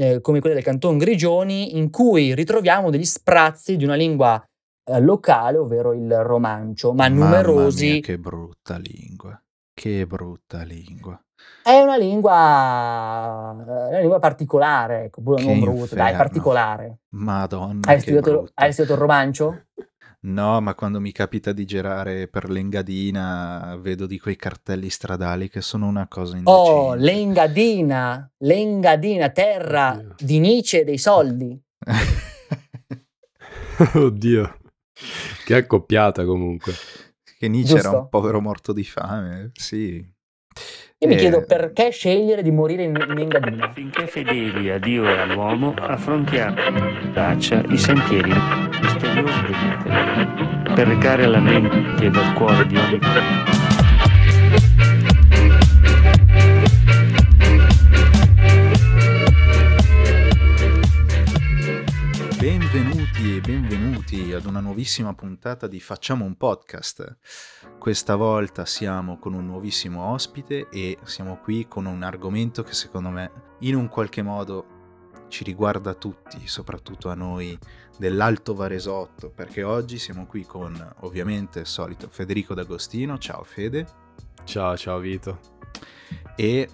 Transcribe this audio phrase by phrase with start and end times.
[0.00, 4.42] eh, come quelle del Canton Grigioni, in cui ritroviamo degli sprazzi di una lingua
[4.84, 7.90] eh, locale, ovvero il romancio, ma Mamma numerosi.
[7.90, 9.38] mia, che brutta lingua.
[9.74, 11.22] Che brutta lingua.
[11.62, 16.16] È una lingua, è una lingua particolare, ecco, non brutta, dai, inferno.
[16.16, 16.98] particolare.
[17.10, 19.62] Madonna, Hai studiato, hai studiato il romancio?
[20.22, 25.62] No, ma quando mi capita di girare per l'Engadina vedo di quei cartelli stradali che
[25.62, 27.04] sono una cosa Oh, indecente.
[27.04, 30.14] l'Engadina, l'Engadina, terra Oddio.
[30.18, 31.58] di Nietzsche e dei soldi.
[33.94, 34.58] Oddio.
[35.46, 36.74] Che accoppiata comunque.
[37.38, 37.98] che Nietzsche era Giusto?
[37.98, 40.06] un povero morto di fame, sì.
[41.02, 43.72] Io mi Eh, chiedo perché scegliere di morire in, in Engadina.
[43.72, 46.56] Finché fedeli a Dio e all'uomo, affrontiamo
[47.14, 48.30] braccia i sentieri
[48.82, 52.98] misteriosi dell'Italia, per recare alla mente ed al cuore di ogni
[63.30, 67.18] Benvenuti e benvenuti ad una nuovissima puntata di Facciamo un podcast.
[67.78, 73.08] Questa volta siamo con un nuovissimo ospite e siamo qui con un argomento che secondo
[73.10, 77.56] me in un qualche modo ci riguarda tutti, soprattutto a noi
[77.96, 83.86] dell'Alto Varesotto, perché oggi siamo qui con ovviamente il solito Federico D'Agostino, ciao Fede,
[84.42, 85.38] Ciao, ciao Vito.
[86.34, 86.68] e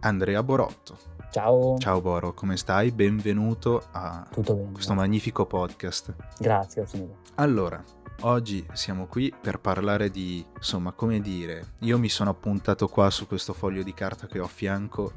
[0.00, 1.13] Andrea Borotto.
[1.38, 1.76] Ciao.
[1.78, 2.92] Ciao Boro, come stai?
[2.92, 4.70] Benvenuto a Tutto bene.
[4.70, 6.14] questo magnifico podcast.
[6.38, 7.16] Grazie, grazie mille.
[7.34, 7.82] Allora,
[8.20, 13.26] oggi siamo qui per parlare di, insomma, come dire, io mi sono appuntato qua su
[13.26, 15.12] questo foglio di carta che ho a fianco,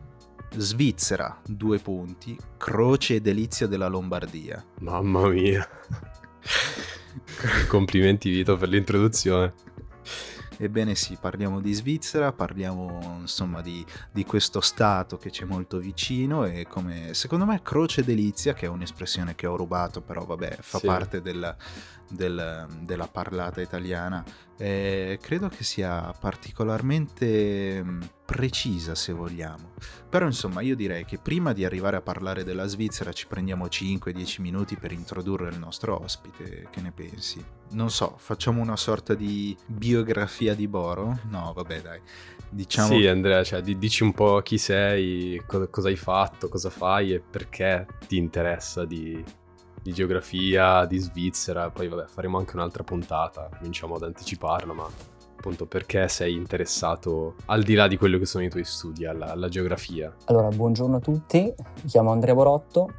[0.56, 4.66] Svizzera, due punti, croce e delizia della Lombardia.
[4.80, 5.70] Mamma mia.
[7.70, 9.54] Complimenti Vito per l'introduzione.
[10.60, 16.46] Ebbene sì, parliamo di Svizzera, parliamo insomma di, di questo stato che c'è molto vicino
[16.46, 20.80] e come, secondo me, croce delizia, che è un'espressione che ho rubato, però vabbè, fa
[20.80, 20.88] Sì.
[20.88, 21.56] parte del-
[22.10, 24.24] del- della parlata italiana,
[24.58, 29.72] eh, credo che sia particolarmente mh, precisa se vogliamo.
[30.10, 34.42] Però insomma io direi che prima di arrivare a parlare della Svizzera ci prendiamo 5-10
[34.42, 37.44] minuti per introdurre il nostro ospite, che ne pensi?
[37.72, 41.20] Non so, facciamo una sorta di biografia di Boro?
[41.30, 42.00] No, vabbè dai,
[42.50, 42.98] diciamo...
[42.98, 47.14] Sì, Andrea, cioè, di- dici un po' chi sei, co- cosa hai fatto, cosa fai
[47.14, 49.22] e perché ti interessa di,
[49.88, 51.70] di geografia, di Svizzera.
[51.70, 54.86] Poi, vabbè, faremo anche un'altra puntata, cominciamo ad anticiparla, ma
[55.38, 59.32] appunto perché sei interessato, al di là di quello che sono i tuoi studi, alla,
[59.32, 60.14] alla geografia.
[60.26, 62.96] Allora, buongiorno a tutti, mi chiamo Andrea Borotto,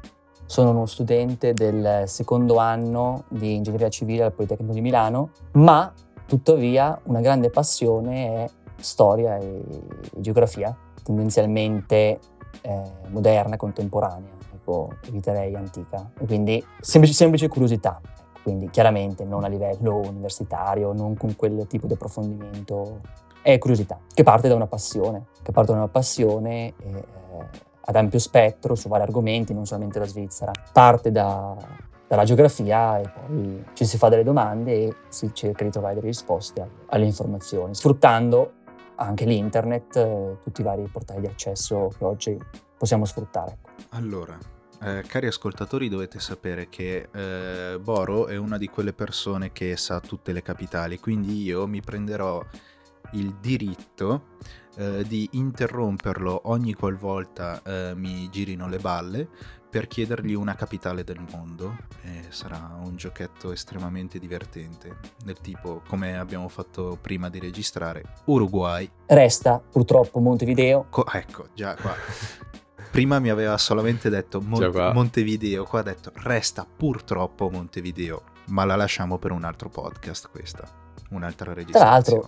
[0.47, 5.93] sono uno studente del secondo anno di ingegneria civile al Politecnico di Milano, ma
[6.25, 9.61] tuttavia una grande passione è storia e
[10.15, 12.19] geografia, tendenzialmente
[12.61, 14.38] eh, moderna, contemporanea,
[14.69, 17.99] ecco, eviterei antica, quindi semplice, semplice curiosità.
[18.01, 23.01] Ecco, Quindi chiaramente non a livello universitario, non con quel tipo di approfondimento,
[23.41, 27.05] è curiosità, che parte da una passione, che parte da una passione eh,
[27.81, 30.51] ad ampio spettro su vari argomenti, non solamente la Svizzera.
[30.71, 35.69] Parte da- dalla geografia e poi ci si fa delle domande e si cerca di
[35.69, 38.53] trovare delle risposte alle, informazioni, sfruttando
[38.95, 42.37] anche l'internet, eh, tutti i vari portali di accesso che oggi
[42.79, 43.57] possiamo sfruttare.
[43.89, 44.37] Allora,
[44.81, 49.99] eh, cari ascoltatori, dovete sapere che eh, Boro è una di quelle persone che sa
[49.99, 52.43] tutte le capitali, quindi io mi prenderò
[53.13, 54.35] il diritto
[54.75, 59.27] eh, di interromperlo ogni qualvolta eh, mi girino le balle
[59.69, 66.17] per chiedergli una capitale del mondo e sarà un giochetto estremamente divertente, del tipo come
[66.17, 68.89] abbiamo fatto prima di registrare Uruguay.
[69.05, 71.93] Resta purtroppo Montevideo, Co- ecco, già qua.
[72.91, 74.93] Prima mi aveva solamente detto Mon- Già qua.
[74.93, 80.63] Montevideo, qua ha detto resta purtroppo Montevideo, ma la lasciamo per un altro podcast questa,
[81.11, 82.27] un'altra registrazione.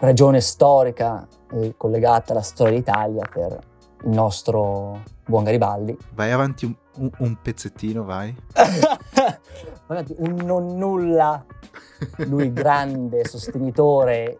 [0.00, 3.58] regione storica e collegata alla storia d'Italia per
[4.04, 5.96] il nostro buon Garibaldi.
[6.14, 8.34] Vai avanti un, un- un pezzettino, vai.
[10.18, 11.42] Un non nulla,
[12.26, 14.38] lui grande sostenitore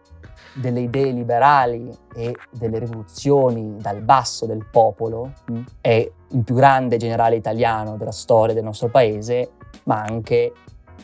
[0.53, 6.97] delle idee liberali e delle rivoluzioni dal basso del popolo, mh, è il più grande
[6.97, 9.51] generale italiano della storia del nostro paese,
[9.83, 10.53] ma anche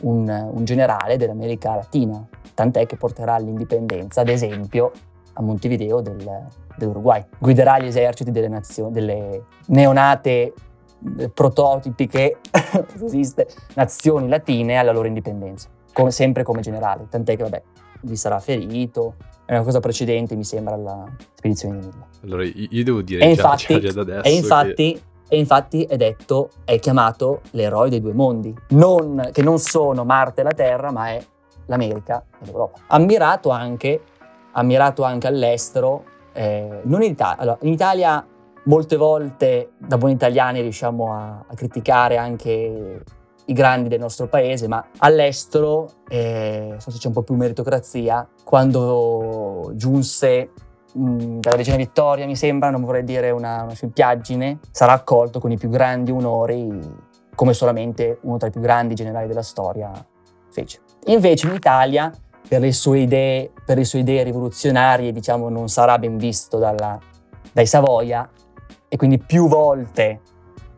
[0.02, 4.92] un, un generale dell'America Latina, tant'è che porterà all'indipendenza, ad esempio,
[5.34, 6.48] a Montevideo del-
[6.78, 7.24] dell'Uruguay.
[7.38, 10.54] Guiderà gli eserciti delle, nazio- delle neonate
[11.18, 12.38] eh, prototipiche,
[13.04, 17.64] esiste, nazioni latine alla loro indipendenza, come- sempre come generale, tant'è che vabbè,
[18.06, 19.16] vi sarà ferito,
[19.46, 21.06] è una cosa precedente mi sembra alla
[21.36, 22.06] spedizione di Mille.
[22.24, 25.98] Allora, io devo dire E già, infatti, già da adesso e infatti e infatti è
[25.98, 30.92] detto, è chiamato l'eroe dei due mondi, non, che non sono Marte e la Terra,
[30.92, 31.24] ma è
[31.66, 32.80] l'America e l'Europa.
[32.88, 34.02] Ammirato anche,
[34.52, 37.42] ammirato anche all'estero, eh, non in Italia.
[37.42, 38.26] Allora, in Italia
[38.66, 43.04] molte volte da buoni italiani riusciamo a, a criticare anche
[43.46, 48.28] i grandi del nostro paese, ma all'estero eh, forse c'è un po' più meritocrazia.
[48.44, 50.52] Quando giunse
[50.94, 55.52] mh, dalla regina Vittoria, mi sembra, non vorrei dire una, una scimpiaggine, sarà accolto con
[55.52, 57.04] i più grandi onori,
[57.36, 59.92] come solamente uno tra i più grandi generali della storia
[60.50, 60.80] fece.
[61.06, 62.12] Invece in Italia,
[62.48, 66.98] per le sue idee, per le sue idee rivoluzionarie, diciamo, non sarà ben visto dalla,
[67.52, 68.28] dai Savoia
[68.88, 70.22] e quindi più volte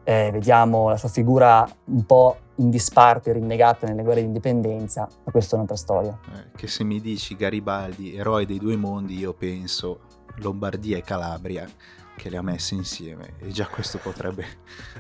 [0.04, 5.32] eh, vediamo la sua figura un po' in disparte, rinnegata nelle guerre di indipendenza, ma
[5.32, 6.18] questa è un'altra storia.
[6.34, 10.02] Eh, che se mi dici Garibaldi, eroe dei due mondi, io penso
[10.38, 11.68] Lombardia e Calabria
[12.16, 14.46] che le ha messe insieme e già questo potrebbe...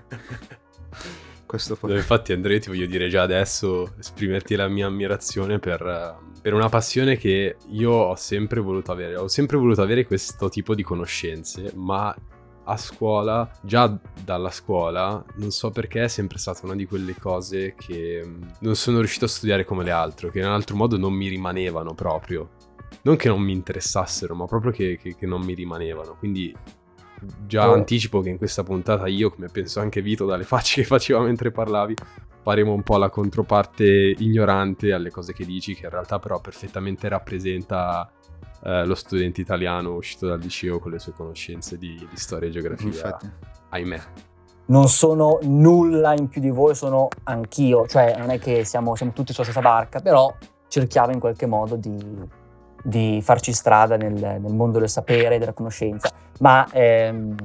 [1.46, 2.02] questo potrebbe...
[2.02, 7.18] Infatti Andrea ti voglio dire già adesso, esprimerti la mia ammirazione per, per una passione
[7.18, 9.16] che io ho sempre voluto avere.
[9.16, 12.16] Ho sempre voluto avere questo tipo di conoscenze, ma
[12.70, 17.76] a scuola, già dalla scuola, non so perché è sempre stata una di quelle cose
[17.76, 20.98] che mm, non sono riuscito a studiare come le altre, che in un altro modo
[20.98, 22.50] non mi rimanevano proprio.
[23.04, 26.16] Non che non mi interessassero, ma proprio che, che, che non mi rimanevano.
[26.18, 26.54] Quindi
[27.46, 27.74] già oh.
[27.74, 31.52] anticipo che in questa puntata io, come penso anche Vito dalle facce che faceva mentre
[31.52, 31.96] parlavi,
[32.42, 37.08] faremo un po' la controparte ignorante alle cose che dici, che in realtà però perfettamente
[37.08, 38.12] rappresenta
[38.64, 42.52] eh, lo studente italiano uscito dal liceo con le sue conoscenze di, di storia e
[42.52, 42.88] geografia.
[42.88, 43.30] Infatti.
[43.70, 44.00] Ahimè.
[44.68, 49.14] Non sono nulla in più di voi, sono anch'io, cioè non è che siamo, siamo
[49.14, 50.34] tutti sulla stessa barca, però
[50.68, 51.98] cerchiamo in qualche modo di,
[52.84, 56.10] di farci strada nel, nel, mondo del sapere e della conoscenza.
[56.40, 57.36] Ma ehm,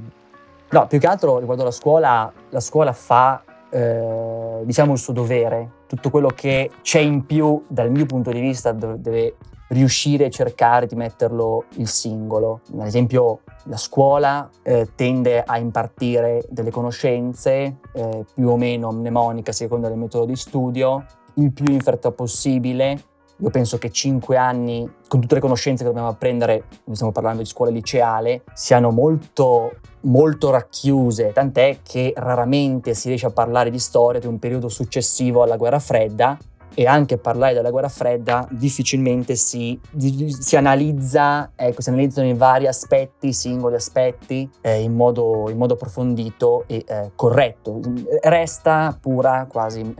[0.70, 5.70] no, più che altro riguardo alla scuola, la scuola fa eh, diciamo il suo dovere,
[5.86, 9.36] tutto quello che c'è in più dal mio punto di vista deve
[9.72, 12.60] riuscire a cercare di metterlo il singolo.
[12.78, 19.50] Ad esempio la scuola eh, tende a impartire delle conoscenze eh, più o meno mnemoniche
[19.50, 21.04] a seconda del metodo di studio,
[21.34, 23.04] il più in fretta possibile.
[23.38, 27.48] Io penso che cinque anni, con tutte le conoscenze che dobbiamo apprendere, stiamo parlando di
[27.48, 29.72] scuola liceale, siano molto,
[30.02, 35.42] molto racchiuse, tant'è che raramente si riesce a parlare di storia di un periodo successivo
[35.42, 36.38] alla guerra fredda,
[36.74, 42.66] e anche parlare della guerra fredda difficilmente si, si, analizza, ecco, si analizzano i vari
[42.66, 47.80] aspetti, i singoli aspetti eh, in, modo, in, modo, approfondito e eh, corretto.
[48.22, 49.94] Resta pura quasi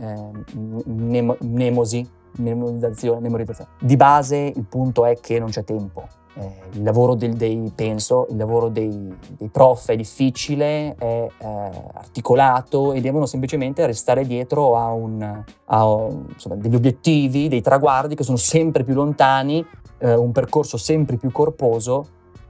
[0.85, 3.69] mnemosi, memorizzazione, memorizzazione.
[3.79, 8.27] Di base il punto è che non c'è tempo eh, il lavoro del, dei, penso,
[8.29, 14.75] il lavoro dei, dei prof è difficile, è eh, articolato e devono semplicemente restare dietro
[14.75, 15.21] a, un,
[15.65, 19.65] a insomma, degli obiettivi, dei traguardi che sono sempre più lontani,
[19.99, 22.07] eh, un percorso sempre più corposo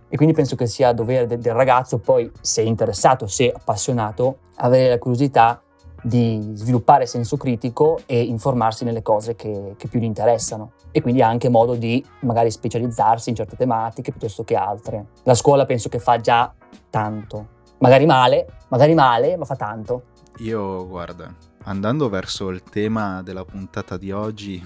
[0.08, 4.90] e quindi penso che sia dovere del, del ragazzo poi, se interessato, se appassionato, avere
[4.90, 5.62] la curiosità
[6.04, 11.22] di sviluppare senso critico e informarsi nelle cose che, che, più gli interessano e quindi
[11.22, 15.08] ha anche modo di magari specializzarsi in certe tematiche piuttosto che altre.
[15.24, 16.54] La scuola penso che fa già
[16.90, 17.48] tanto,
[17.80, 20.04] magari male, magari male, ma fa tanto.
[20.40, 21.34] Io guarda,
[21.64, 24.64] andando verso il tema della puntata di oggi,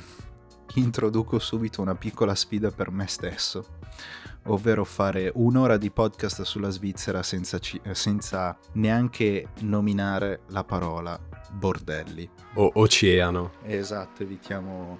[0.75, 3.65] introduco subito una piccola sfida per me stesso
[4.48, 11.20] ovvero fare un'ora di podcast sulla Svizzera senza, ci- senza neanche nominare la parola
[11.51, 12.30] bordelli.
[12.56, 13.51] O oceano.
[13.63, 14.98] Esatto, evitiamo...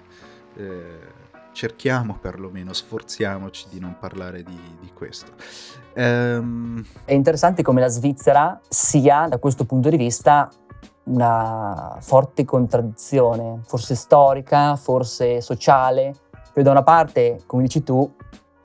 [0.56, 5.32] Eh, cerchiamo perlomeno, sforziamoci di non parlare di, di questo.
[5.96, 6.84] Um...
[7.04, 10.48] È interessante come la Svizzera sia, da questo punto di vista,
[11.04, 16.14] una forte contraddizione, forse storica, forse sociale.
[16.52, 18.14] Cioè, da una parte, come dici tu,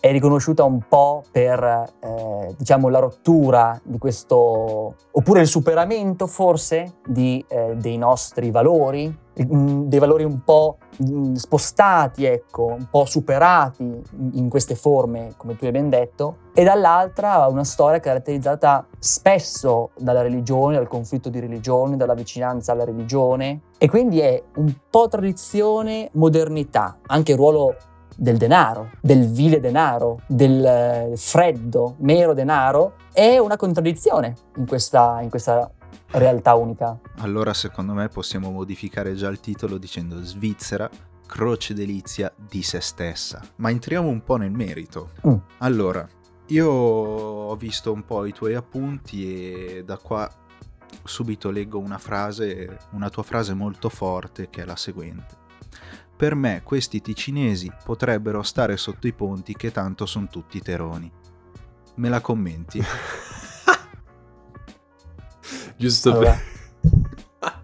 [0.04, 6.96] è riconosciuta un po' per eh, diciamo la rottura di questo oppure il superamento forse
[7.08, 9.08] di, eh, dei nostri valori
[9.42, 14.02] mm, dei valori un po' mm, spostati ecco un po' superati
[14.34, 20.22] in queste forme come tu hai ben detto e dall'altra una storia caratterizzata spesso dalla
[20.22, 26.10] religione dal conflitto di religione dalla vicinanza alla religione e quindi è un po' tradizione
[26.12, 27.78] modernità anche il ruolo
[28.15, 35.20] del denaro, del vile denaro, del eh, freddo, nero denaro, è una contraddizione in questa,
[35.22, 35.70] in questa
[36.12, 36.98] realtà unica.
[37.20, 40.89] Allora secondo me possiamo modificare già il titolo dicendo Svizzera,
[41.25, 43.41] croce delizia di se stessa.
[43.58, 45.12] Ma entriamo un po' nel merito.
[45.27, 45.36] Mm.
[45.60, 46.08] Allora,
[46.48, 50.29] io ho visto un po' i tuoi appunti e da qua
[51.03, 55.41] subito leggo una frase, una tua frase molto forte che è la seguente.
[56.24, 61.12] Per me questi ticinesi potrebbero stare sotto i ponti che tanto sono tutti teroni.
[61.96, 62.80] Me la commenti?
[65.75, 66.38] Giusto Allora,
[66.80, 67.62] per...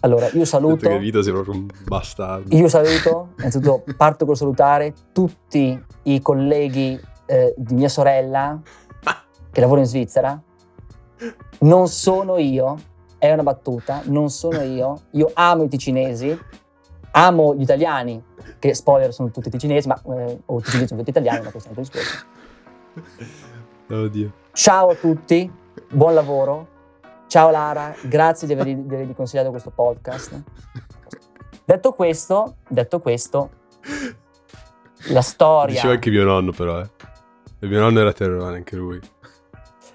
[0.00, 0.88] allora, io saluto.
[0.88, 2.56] che Vito sei proprio un bastardo.
[2.56, 8.58] Io saluto, innanzitutto parto col salutare tutti i colleghi eh, di mia sorella
[9.52, 10.42] che lavorano in Svizzera.
[11.58, 12.74] Non sono io,
[13.18, 14.98] è una battuta, non sono io.
[15.10, 16.56] Io amo i ticinesi,
[17.18, 18.22] amo gli italiani,
[18.58, 21.72] che spoiler sono tutti ticinesi, ma eh, o ticinesi sono tutti italiani, ma questo è
[21.72, 22.26] un altro discorso.
[23.88, 24.32] Oddio.
[24.52, 25.50] Ciao a tutti,
[25.90, 26.76] buon lavoro.
[27.26, 30.42] Ciao Lara, grazie di avermi di avermi consigliato questo podcast.
[31.64, 33.50] Detto questo, detto questo,
[35.08, 35.74] la storia...
[35.74, 36.88] Diceva anche mio nonno però, eh.
[37.58, 38.98] E mio nonno era terrone anche lui.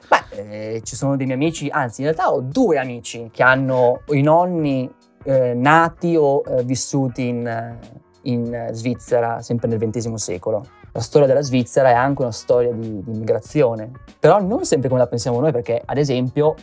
[0.08, 4.02] Beh, eh, ci sono dei miei amici, anzi in realtà ho due amici che hanno
[4.10, 4.88] i nonni
[5.24, 7.80] eh, nati o eh, vissuti in, eh,
[8.24, 10.64] in, eh, Svizzera, sempre nel XX secolo.
[10.92, 15.02] La storia della Svizzera è anche una storia di, di immigrazione, però non sempre come
[15.02, 16.56] la pensiamo noi, perché ad esempio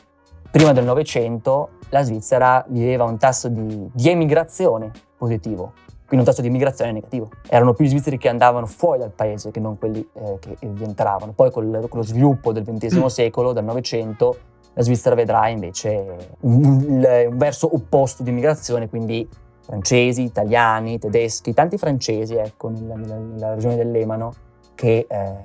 [0.50, 5.72] prima del Novecento la Svizzera viveva un tasso di, di emigrazione positivo,
[6.06, 7.30] quindi un tasso di immigrazione negativo.
[7.48, 10.84] Erano più gli svizzeri che andavano fuori dal paese che non quelli eh, che vi
[10.84, 11.32] entravano.
[11.32, 14.36] Poi col- con lo sviluppo del XX secolo, del Novecento,
[14.74, 19.28] la Svizzera vedrà invece un, verso opposto di immigrazione, quindi
[19.60, 24.32] francesi, italiani, tedeschi, tanti francesi ecco, nella, nella- nella regione dell'Emano
[24.74, 25.36] che eh,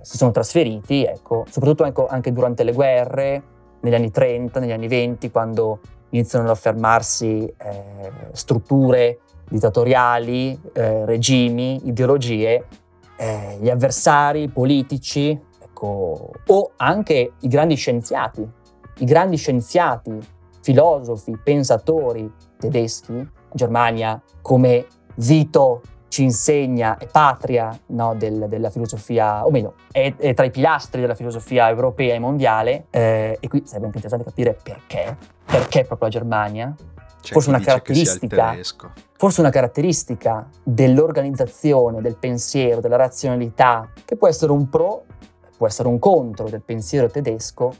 [0.00, 3.42] si sono trasferiti, ecco, soprattutto ecco, anche durante le guerre,
[3.80, 5.78] negli anni 30, negli anni 20, quando
[6.10, 12.64] iniziano ad affermarsi eh, strutture dittatoriali, eh, regimi, ideologie,
[13.16, 18.48] eh, gli avversari politici, ecco, o anche i grandi scienziati,
[18.98, 20.18] i grandi scienziati,
[20.62, 29.50] filosofi, pensatori tedeschi, Germania, come Vito ci insegna, è patria no, del- della filosofia, o
[29.50, 33.86] meglio, è, è tra i pilastri della filosofia europea e mondiale, eh, e qui sarebbe
[33.86, 36.74] anche interessante capire perché, perché proprio la Germania,
[37.22, 38.56] C'è Forse una caratteristica.
[39.16, 45.04] forse una caratteristica dell'organizzazione, del pensiero, della razionalità, che può essere un pro,
[45.56, 47.72] può essere un contro del pensiero tedesco,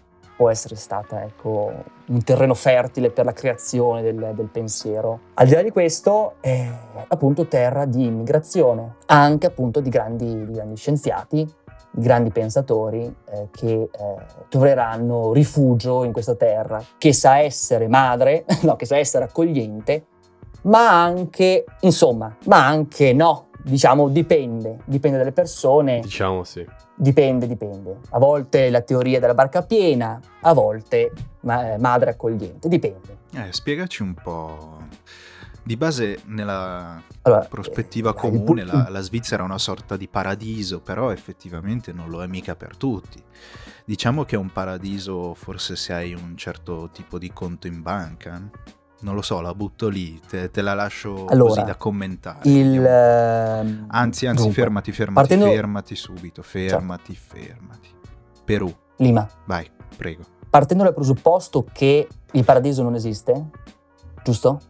[0.42, 1.72] può essere stata ecco,
[2.06, 5.20] un terreno fertile per la creazione del, del pensiero.
[5.34, 6.68] Al di là di questo è
[7.06, 11.48] appunto terra di immigrazione, anche appunto di grandi, di grandi scienziati,
[11.92, 13.88] di grandi pensatori eh, che eh,
[14.48, 20.06] troveranno rifugio in questa terra, che sa essere madre, no, che sa essere accogliente,
[20.62, 26.64] ma anche, insomma, ma anche no, diciamo dipende, dipende dalle persone, Diciamo sì.
[26.94, 27.98] dipende, dipende.
[28.10, 33.18] A volte la teoria della barca piena, a volte ma- eh, madre accogliente, dipende.
[33.34, 34.80] Eh, spiegaci un po'.
[35.64, 40.80] Di base, nella Allora, prospettiva eh, comune, la, la Svizzera è una sorta di paradiso,
[40.80, 43.22] però effettivamente non lo è mica per tutti.
[43.84, 48.42] Diciamo che è un paradiso forse se hai un certo tipo di conto in banca.
[49.02, 52.38] Non lo so, la butto lì, te, te la lascio Allora, così da commentare.
[52.48, 52.84] il...
[52.84, 57.88] ehm, Anzi, anzi, dunque, fermati, fermati, partendo- fermati subito, fermati, fermati.
[58.44, 60.22] Perù, Lima, vai, prego.
[60.48, 63.46] partendo dal presupposto che il paradiso non esiste,
[64.22, 64.60] giusto?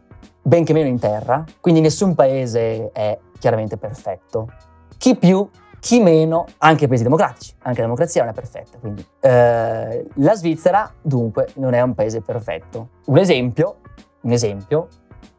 [0.41, 4.51] Benché meno in terra, quindi nessun paese è chiaramente perfetto.
[4.97, 5.47] Chi più,
[5.79, 8.77] chi meno, anche i paesi democratici, anche la democrazia non è perfetta.
[8.79, 12.89] Quindi eh, la Svizzera, dunque, non è un paese perfetto.
[13.05, 13.77] Un esempio,
[14.23, 14.87] un esempio,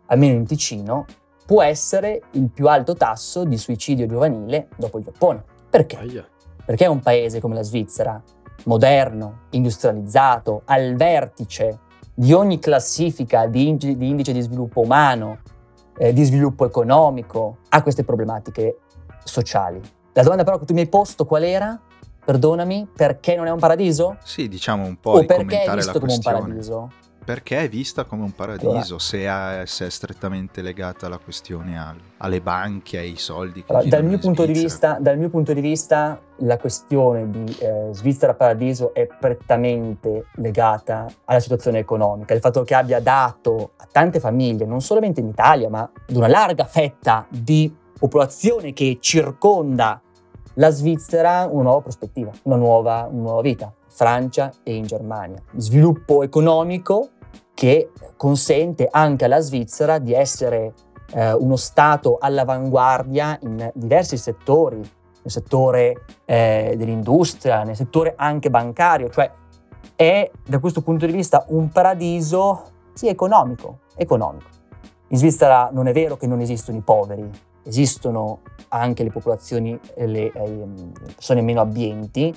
[0.07, 1.05] almeno in Ticino,
[1.47, 5.43] può essere il più alto tasso di suicidio giovanile dopo il Giappone.
[5.69, 5.97] Perché?
[5.97, 6.27] Aia.
[6.65, 8.23] Perché un paese come la Svizzera,
[8.65, 11.81] moderno, industrializzato, al vertice
[12.15, 15.41] di ogni classifica di, indi- di indice di sviluppo umano,
[15.99, 18.79] eh, di sviluppo economico, ha queste problematiche
[19.25, 19.81] sociali.
[20.13, 21.79] La domanda però che tu mi hai posto qual era?
[22.25, 24.17] Perdonami, perché non è un paradiso?
[24.23, 26.91] Sì, diciamo un po' O di perché è visto come un paradiso?
[27.25, 31.99] Perché è vista come un paradiso se, è, se è strettamente legata la questione al-
[32.19, 36.59] alle banche, ai soldi che Allora, dal, mio vista, dal mio punto di vista, la
[36.59, 42.35] questione di eh, Svizzera Paradiso è prettamente legata alla situazione economica.
[42.35, 46.29] Il fatto che abbia dato a tante famiglie, non solamente in Italia, ma ad una
[46.29, 49.99] larga fetta di popolazione che circonda
[50.55, 53.73] la Svizzera, una nuova prospettiva, una nuova, una nuova vita.
[53.95, 55.41] Francia e in Germania.
[55.55, 57.11] Sviluppo economico
[57.55, 60.75] che consente anche alla Svizzera di essere
[61.13, 69.09] eh, uno Stato all'avanguardia in diversi settori, nel settore eh, dell'industria, nel settore anche bancario,
[69.09, 69.31] cioè
[69.97, 74.49] è da questo punto di vista un paradiso, sì, economico, economico.
[75.09, 77.31] In Svizzera non è vero che non esistono i poveri,
[77.65, 80.67] esistono anche le popolazioni, le, eh,
[81.15, 82.35] persone meno abbienti,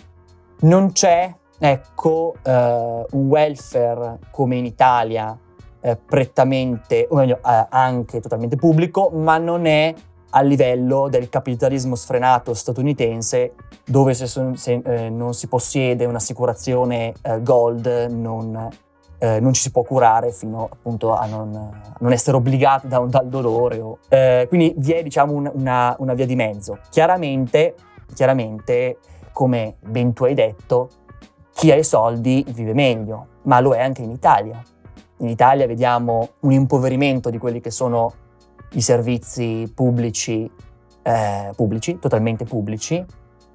[0.62, 5.38] non c'è, ecco, eh, un welfare come in Italia
[5.82, 9.94] eh, prettamente, o meglio, eh, anche totalmente pubblico, ma non è
[10.32, 13.54] a livello del capitalismo sfrenato statunitense
[13.86, 18.70] dove se, se eh, non si possiede un'assicurazione eh, gold non,
[19.20, 23.00] eh, non, ci si può curare fino appunto a non, a non essere obbligati da,
[23.00, 23.80] dal dolore.
[23.80, 26.80] O, eh, quindi vi è diciamo un, una, una, via di mezzo.
[26.90, 27.76] Chiaramente,
[28.14, 28.98] chiaramente,
[29.32, 30.90] come ben tu hai detto,
[31.58, 34.62] chi ha i soldi vive meglio, ma lo è anche in Italia.
[35.18, 38.14] In Italia vediamo un impoverimento di quelli che sono
[38.74, 40.48] i servizi pubblici,
[41.02, 43.04] eh, pubblici, totalmente pubblici,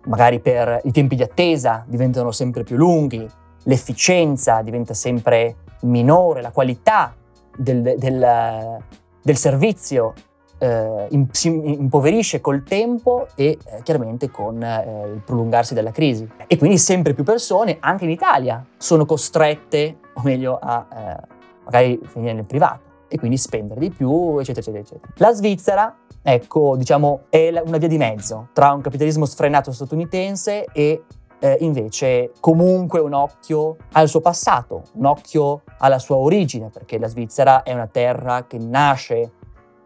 [0.07, 3.25] magari per i tempi di attesa diventano sempre più lunghi,
[3.63, 7.15] l'efficienza diventa sempre minore, la qualità
[7.57, 8.79] del, del,
[9.23, 10.13] del servizio
[10.63, 16.29] eh, si impoverisce col tempo e eh, chiaramente con eh, il prolungarsi della crisi.
[16.47, 21.27] E quindi sempre più persone, anche in Italia, sono costrette, o meglio, a eh,
[21.65, 25.13] magari finire nel privato e quindi spendere di più, eccetera, eccetera, eccetera.
[25.17, 31.03] La Svizzera, ecco, diciamo, è una via di mezzo tra un capitalismo sfrenato statunitense e
[31.41, 37.09] eh, invece comunque un occhio al suo passato, un occhio alla sua origine, perché la
[37.09, 39.33] Svizzera è una terra che nasce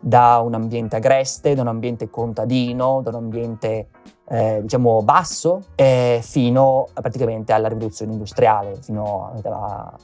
[0.07, 3.89] da un ambiente agreste, da un ambiente contadino, da un ambiente
[4.29, 9.99] eh, diciamo basso, eh, fino praticamente alla rivoluzione industriale, fino a,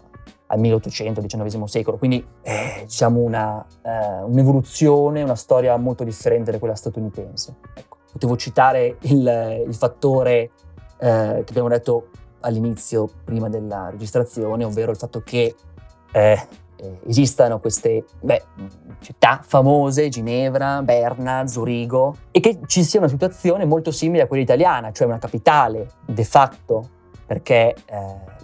[0.47, 6.59] al 1800, XIX secolo, quindi eh, diciamo una, eh, un'evoluzione, una storia molto differente da
[6.59, 7.55] quella statunitense.
[7.73, 10.51] Ecco, potevo citare il, il fattore
[10.99, 12.09] eh, che abbiamo detto
[12.41, 15.55] all'inizio, prima della registrazione, ovvero il fatto che
[16.11, 16.47] eh,
[16.83, 18.43] eh, esistano queste beh,
[19.01, 24.43] città famose, Ginevra, Berna, Zurigo, e che ci sia una situazione molto simile a quella
[24.43, 26.89] italiana, cioè una capitale de facto
[27.25, 27.97] perché eh,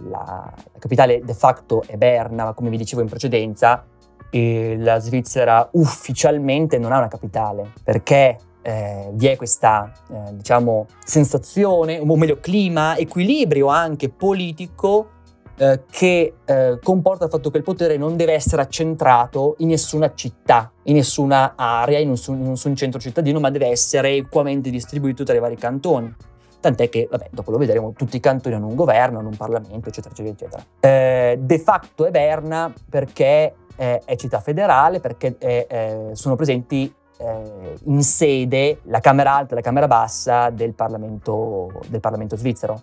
[0.09, 3.85] la, la, capitale de facto è Berna, ma come vi dicevo in precedenza,
[4.31, 11.99] la Svizzera ufficialmente non ha una capitale, perché eh, vi è questa, eh, diciamo, sensazione,
[11.99, 15.17] o meglio clima, equilibrio anche politico
[15.59, 20.15] eh, che eh, comporta il fatto che il potere non deve essere accentrato in nessuna
[20.15, 25.25] città, in nessuna area, in nessun, in nessun centro cittadino, ma deve essere equamente distribuito
[25.25, 26.15] tra i vari cantoni
[26.61, 29.89] tant'è che, vabbè, dopo lo vedremo, tutti i cantoni hanno un governo, hanno un Parlamento,
[29.89, 30.65] eccetera, eccetera, eccetera.
[30.81, 38.03] Eh, de facto è Berna perché è città federale, perché è, sono presenti eh, in
[38.03, 42.81] sede la Camera Alta e la Camera Bassa del Parlamento, del Parlamento svizzero,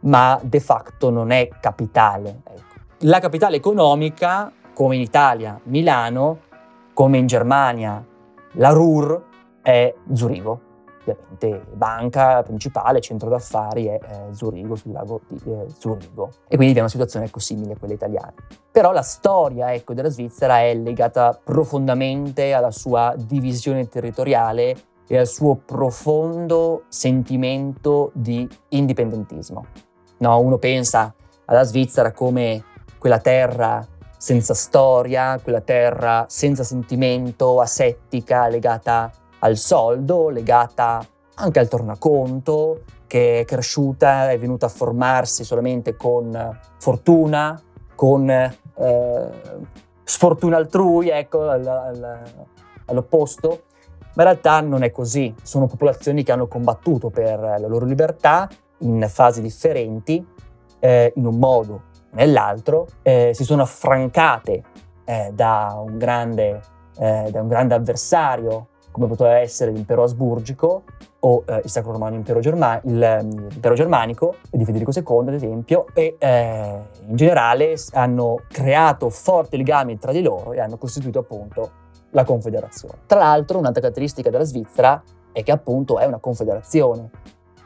[0.00, 2.40] ma de facto non è capitale.
[2.44, 2.62] Ecco.
[3.00, 6.40] La capitale economica, come in Italia, Milano,
[6.92, 8.04] come in Germania,
[8.52, 9.22] la Ruhr,
[9.62, 10.66] è Zurigo
[11.12, 16.30] ovviamente banca principale, centro d'affari è eh, Zurigo, sul lago di eh, Zurigo.
[16.48, 18.32] E quindi è una situazione ecco, simile a quella italiana.
[18.70, 25.26] Però la storia ecco, della Svizzera è legata profondamente alla sua divisione territoriale e al
[25.26, 29.66] suo profondo sentimento di indipendentismo.
[30.18, 31.14] No, uno pensa
[31.46, 32.64] alla Svizzera come
[32.98, 41.68] quella terra senza storia, quella terra senza sentimento, asettica, legata al soldo, legata anche al
[41.68, 47.60] tornaconto, che è cresciuta, è venuta a formarsi solamente con fortuna,
[47.94, 49.30] con eh,
[50.02, 52.22] sfortuna altrui, ecco, all, all,
[52.86, 53.62] all'opposto.
[54.14, 58.48] Ma in realtà non è così, sono popolazioni che hanno combattuto per la loro libertà
[58.78, 60.24] in fasi differenti,
[60.80, 64.62] eh, in un modo o nell'altro, eh, si sono affrancate
[65.04, 66.60] eh, da un, grande,
[66.98, 70.84] eh, da un grande avversario come poteva essere l'impero asburgico
[71.20, 75.86] o eh, il Sacro Romano Impero, Germa- il, l'impero Germanico di Federico II, ad esempio,
[75.92, 81.70] e eh, in generale hanno creato forti legami tra di loro e hanno costituito appunto
[82.10, 83.00] la Confederazione.
[83.04, 87.10] Tra l'altro, un'altra caratteristica della Svizzera è che appunto è una confederazione.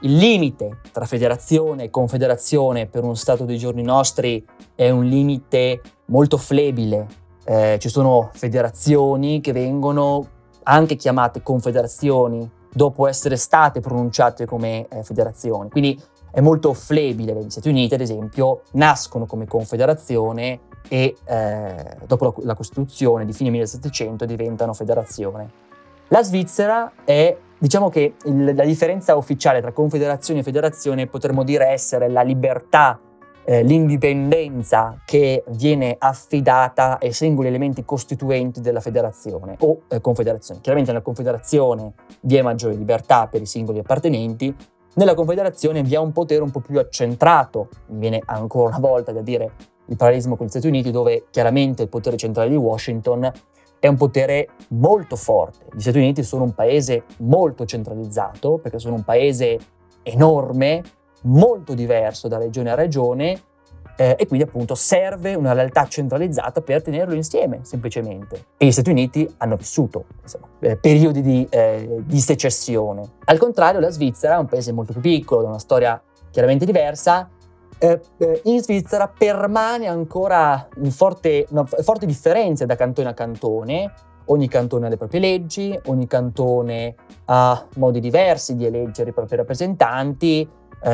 [0.03, 5.81] Il limite tra federazione e confederazione per uno Stato dei giorni nostri è un limite
[6.07, 7.07] molto flebile.
[7.45, 10.27] Eh, ci sono federazioni che vengono
[10.63, 15.69] anche chiamate confederazioni dopo essere state pronunciate come eh, federazioni.
[15.69, 17.35] Quindi è molto flebile.
[17.35, 23.33] Gli Stati Uniti, ad esempio, nascono come confederazione e eh, dopo la, la, Costituzione di
[23.33, 25.51] fine 1700 diventano federazione.
[26.09, 31.69] La Svizzera è, diciamo che il, la differenza ufficiale tra confederazione e federazione potremmo dire
[31.69, 32.99] essere la libertà
[33.45, 40.61] eh, l'indipendenza che viene affidata ai singoli elementi costituenti della federazione o eh, confederazione.
[40.61, 41.93] Chiaramente nella confederazione
[42.23, 44.55] vi è maggiore libertà per i singoli appartenenti,
[44.95, 49.13] nella confederazione vi è un potere un po' più accentrato, mi viene ancora una volta
[49.13, 49.53] da dire
[49.87, 53.31] il parallelismo con gli Stati Uniti, dove chiaramente il potere centrale di Washington
[53.81, 55.67] è un potere molto forte.
[55.73, 59.59] Gli Stati Uniti sono un paese molto centralizzato, perché sono un paese
[60.03, 60.83] enorme,
[61.23, 63.41] molto diverso da regione a regione,
[63.97, 68.47] eh, e quindi appunto serve una realtà centralizzata per tenerlo insieme, semplicemente.
[68.57, 73.03] E gli Stati Uniti hanno vissuto insomma, eh, periodi di, eh, di secessione.
[73.25, 77.29] Al contrario, la Svizzera è un paese molto più piccolo, da una storia chiaramente diversa,
[77.83, 83.93] eh, eh, in Svizzera permane ancora un forte, una forte differenza da cantone a cantone.
[84.27, 89.37] Ogni cantone ha le proprie leggi, ogni cantone ha modi diversi di eleggere i propri
[89.37, 90.49] rappresentanti,
[90.83, 90.91] eh,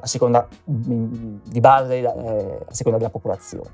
[0.00, 3.70] a seconda mm, di base, eh, a seconda della popolazione,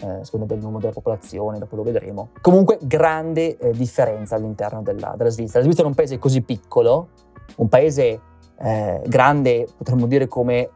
[0.00, 2.30] eh, a seconda del numero della popolazione, dopo lo vedremo.
[2.40, 5.60] Comunque, grande eh, differenza all'interno della, della Svizzera.
[5.60, 7.08] La Svizzera è un paese così piccolo,
[7.56, 8.20] un paese
[8.58, 10.70] eh, grande, potremmo dire come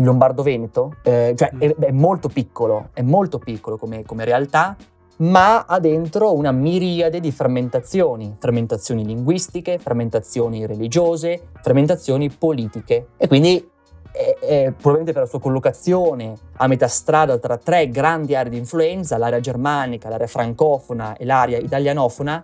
[0.00, 1.60] il Lombardo-Veneto, eh, cioè mm.
[1.60, 4.74] è, è, molto piccolo, è molto piccolo come, come, realtà,
[5.18, 13.08] ma ha dentro una miriade di frammentazioni, frammentazioni linguistiche, frammentazioni religiose, frammentazioni politiche.
[13.18, 13.68] E quindi
[14.10, 18.56] è, è, probabilmente per la sua collocazione a metà strada tra tre grandi aree di
[18.56, 22.42] influenza, l'area germanica, l'area francofona e l'area italianofona,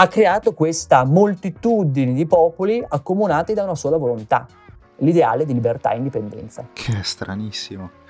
[0.00, 4.46] ha creato questa moltitudine di popoli accomunati da una sola volontà,
[4.98, 6.68] l'ideale di libertà e indipendenza.
[6.72, 8.06] Che è stranissimo.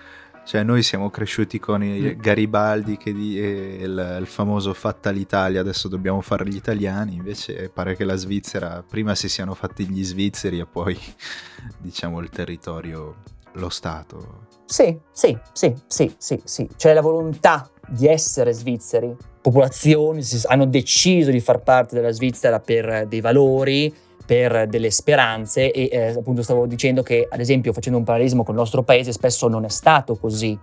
[0.48, 2.20] Cioè, noi siamo cresciuti con i mm.
[2.20, 7.68] Garibaldi che di, e il, il, famoso fatta l'Italia, adesso dobbiamo fare gli italiani, invece
[7.68, 10.98] pare che la Svizzera, prima si siano fatti gli svizzeri e poi,
[11.76, 13.16] diciamo, il territorio,
[13.52, 14.46] lo Stato.
[14.64, 16.66] Sì, sì, sì, sì, sì, sì.
[16.76, 19.14] C'è la volontà di essere svizzeri.
[19.42, 23.94] Popolazioni hanno deciso di far parte della Svizzera per dei valori,
[24.28, 28.52] per delle speranze e eh, appunto stavo dicendo che ad esempio facendo un parallelismo con
[28.52, 30.58] il nostro paese spesso non è stato così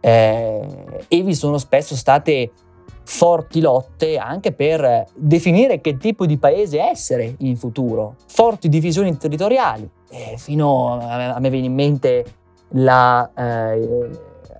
[0.00, 0.66] eh,
[1.06, 2.52] e vi sono spesso state
[3.04, 9.88] forti lotte anche per definire che tipo di paese essere in futuro, forti divisioni territoriali.
[10.10, 12.24] E fino a, a me viene in mente
[12.70, 14.10] la, eh,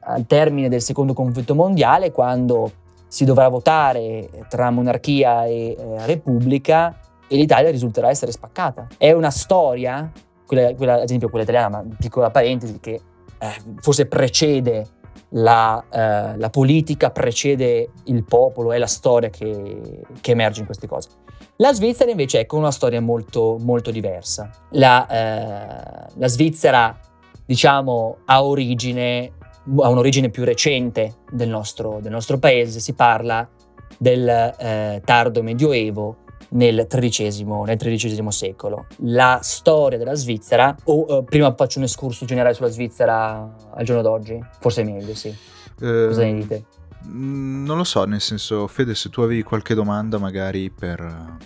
[0.00, 2.70] al termine del secondo conflitto mondiale, quando
[3.08, 8.88] si dovrà votare tra monarchia e eh, repubblica, e l'Italia risulterà essere spaccata.
[8.96, 10.10] È una storia,
[10.46, 13.00] quella, quella, ad esempio quella italiana, ma piccola parentesi, che
[13.38, 14.86] eh, forse precede
[15.30, 20.86] la, eh, la, politica, precede il popolo, è la storia che, che, emerge in queste
[20.86, 21.08] cose.
[21.56, 24.50] La Svizzera invece è con una storia molto, molto diversa.
[24.70, 26.98] La, eh, la Svizzera,
[27.44, 29.32] diciamo, ha origine
[29.80, 33.48] ha un'origine più recente del nostro, del nostro paese, si parla
[33.98, 36.18] del eh, tardo medioevo
[36.50, 38.86] nel XIII, nel XIII secolo.
[38.98, 44.02] La storia della Svizzera, o uh, prima faccio un escurso generale sulla Svizzera al giorno
[44.02, 44.38] d'oggi?
[44.60, 45.28] Forse è meglio, sì.
[45.28, 46.64] Eh, Cosa ne dite?
[47.08, 51.36] Mm, non lo so, nel senso, Fede, se tu avevi qualche domanda magari per...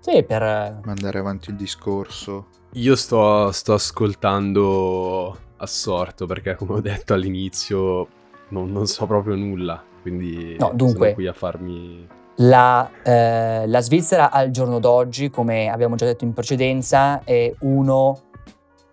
[0.00, 0.80] Sì, per...
[0.84, 2.48] Mandare avanti il discorso.
[2.72, 8.08] Io sto, sto ascoltando assorto perché, come ho detto all'inizio,
[8.48, 9.82] non, non so proprio nulla.
[10.00, 15.68] Quindi no, dunque, sono qui a farmi la, eh, la, Svizzera al giorno d'oggi, come
[15.68, 18.18] abbiamo già detto in precedenza, è uno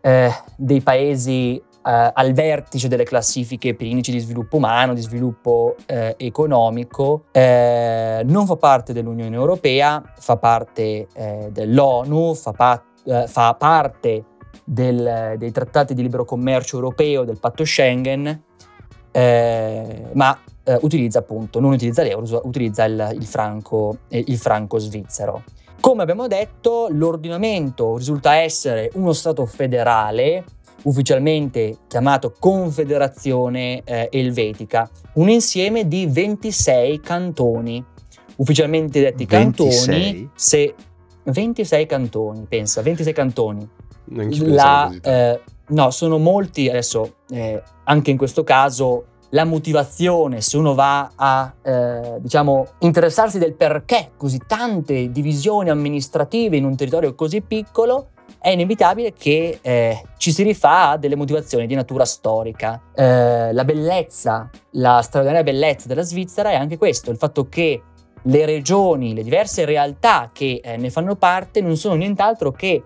[0.01, 5.75] eh, dei paesi eh, al vertice delle classifiche per indici di sviluppo umano, di sviluppo
[5.85, 7.25] eh, economico.
[7.31, 12.83] Eh, non fa parte dell'Unione Europea, fa parte eh, dell'ONU, fa, pa-
[13.25, 14.25] fa parte
[14.63, 18.43] del, dei trattati di libero commercio europeo, del patto Schengen,
[20.13, 25.43] ma eh, utilizza appunto, non utilizza l'euro, utilizza il, il, franco, eh, il franco svizzero.
[25.79, 30.43] Come abbiamo detto, l'ordinamento risulta essere uno Stato federale,
[30.83, 37.83] ufficialmente chiamato Confederazione eh, Elvetica, un insieme di 26 cantoni,
[38.35, 39.87] ufficialmente detti 26?
[39.87, 40.75] cantoni, se
[41.23, 43.67] 26 cantoni, pensa, 26 cantoni.
[44.11, 50.73] La, eh, no, sono molti, adesso eh, anche in questo caso la motivazione, se uno
[50.73, 57.41] va a eh, diciamo, interessarsi del perché così tante divisioni amministrative in un territorio così
[57.41, 62.81] piccolo, è inevitabile che eh, ci si rifà a delle motivazioni di natura storica.
[62.95, 67.83] Eh, la bellezza, la straordinaria bellezza della Svizzera è anche questo, il fatto che
[68.23, 72.83] le regioni, le diverse realtà che eh, ne fanno parte non sono nient'altro che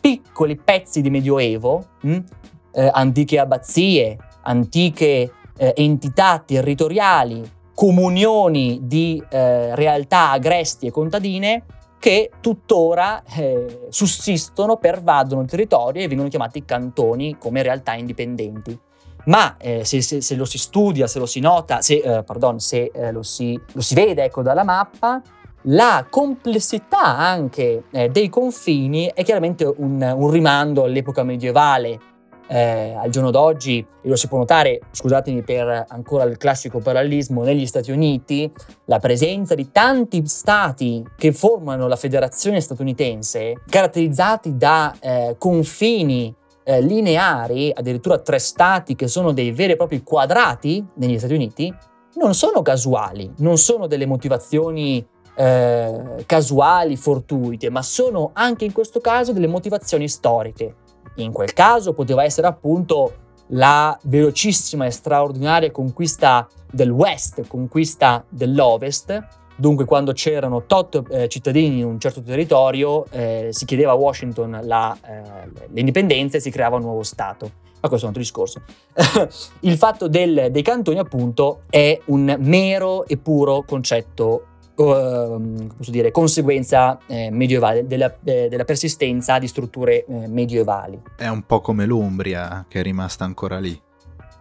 [0.00, 2.24] piccoli pezzi di medioevo mh, hm,
[2.72, 7.42] eh, antiche abbazie, antiche eh, entità territoriali,
[7.74, 11.64] comunioni di eh, realtà agresti e contadine
[11.98, 18.78] che tuttora eh, sussistono, pervadono il territorio e vengono chiamati cantoni come realtà indipendenti.
[19.24, 22.60] Ma eh, se, se, se, lo si studia, se lo si nota, se, eh, pardon,
[22.60, 25.22] se eh, lo, si, lo, si, vede ecco, dalla mappa,
[25.68, 31.98] la complessità anche dei confini è chiaramente un, un rimando all'epoca medievale,
[32.46, 37.42] eh, al giorno d'oggi, e lo si può notare, scusatemi per ancora il classico parallelismo,
[37.42, 38.50] negli Stati Uniti,
[38.86, 46.80] la presenza di tanti stati che formano la federazione statunitense, caratterizzati da eh, confini eh,
[46.80, 51.72] lineari, addirittura tre stati che sono dei veri e propri quadrati negli Stati Uniti,
[52.16, 55.04] non sono casuali, non sono delle motivazioni
[55.36, 60.76] eh, casuali, fortuite, ma sono anche in questo caso delle motivazioni storiche.
[61.16, 63.12] In quel caso poteva essere appunto
[63.48, 69.26] la velocissima e straordinaria conquista del West, conquista dell'Ovest.
[69.56, 74.60] Dunque, quando c'erano tot eh, cittadini in un certo territorio, eh, si chiedeva a Washington
[74.62, 77.62] la, eh, l'indipendenza e si creava un nuovo Stato.
[77.80, 78.62] Ma questo è un altro discorso.
[79.60, 86.98] Il fatto del, dei cantoni, appunto, è un mero e puro concetto Posso dire, conseguenza
[87.06, 91.00] eh, medievale, della, eh, della, persistenza di strutture eh, medievali.
[91.16, 93.80] È un po' come l'Umbria che è rimasta ancora lì,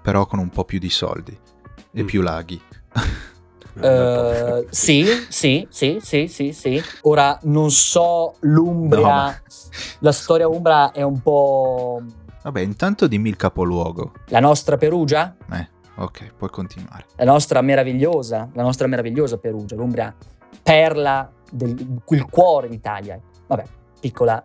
[0.02, 1.38] però con un po' più di soldi
[1.92, 2.06] e mm.
[2.06, 2.62] più laghi.
[3.76, 6.80] Uh, sì, sì, sì, sì, sì, sì.
[7.02, 9.42] Ora non so l'Umbria, no, ma...
[10.00, 12.04] la storia Umbra è un po'...
[12.44, 14.12] Vabbè, intanto dimmi il capoluogo.
[14.28, 15.36] La nostra Perugia?
[15.52, 15.70] Eh.
[15.96, 17.06] Ok, puoi continuare.
[17.16, 20.14] La nostra meravigliosa, la nostra meravigliosa Perugia, l'Umbria,
[20.62, 23.20] perla del il cuore d'Italia.
[23.48, 23.64] Vabbè,
[24.00, 24.44] piccola.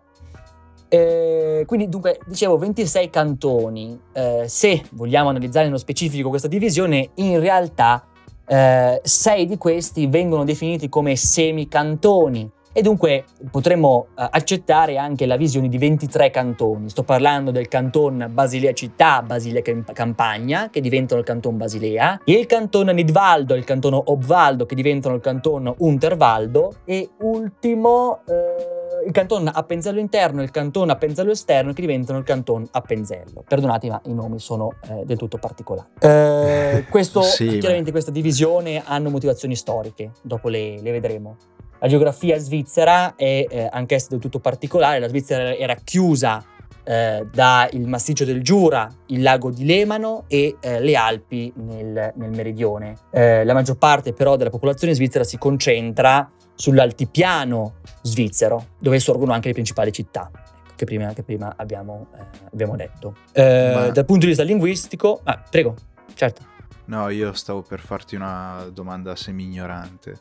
[0.87, 3.99] Eh, quindi dunque, dicevo, 26 cantoni.
[4.13, 8.05] Eh, se vogliamo analizzare nello specifico questa divisione, in realtà
[8.45, 15.37] eh, 6 di questi vengono definiti come semicantoni e dunque potremmo uh, accettare anche la
[15.37, 16.89] visione di 23 cantoni.
[16.89, 19.61] Sto parlando del canton Basilea Città, Basilea
[19.93, 25.15] Campagna, che diventano il canton Basilea, il canton Nidvaldo e il canton Obvaldo, che diventano
[25.15, 31.73] il canton Untervaldo, e ultimo uh, il canton Appenzello interno e il canton Appenzello esterno,
[31.73, 33.43] che diventano il canton Appenzello.
[33.47, 36.85] Perdonate, ma i nomi sono uh, del tutto particolari.
[36.89, 37.91] questo, sì, chiaramente ma...
[37.91, 41.37] questa divisione hanno motivazioni storiche, dopo le, le vedremo.
[41.79, 46.43] La geografia svizzera è eh, anch'essa del tutto particolare, la Svizzera era chiusa
[46.83, 52.29] eh, dal massiccio del Giura, il lago di Lemano e eh, le Alpi nel, nel
[52.31, 52.95] meridione.
[53.11, 59.47] Eh, la maggior parte però della popolazione svizzera si concentra sull'altipiano svizzero, dove sorgono anche
[59.47, 63.15] le principali città ecco, che prima, che prima abbiamo, eh, abbiamo, detto.
[63.33, 63.89] Eh, Ma...
[63.89, 65.75] Dal punto di vista linguistico, ah, prego,
[66.13, 66.41] certo.
[66.85, 70.17] No, io stavo per farti una domanda semi-ignorante.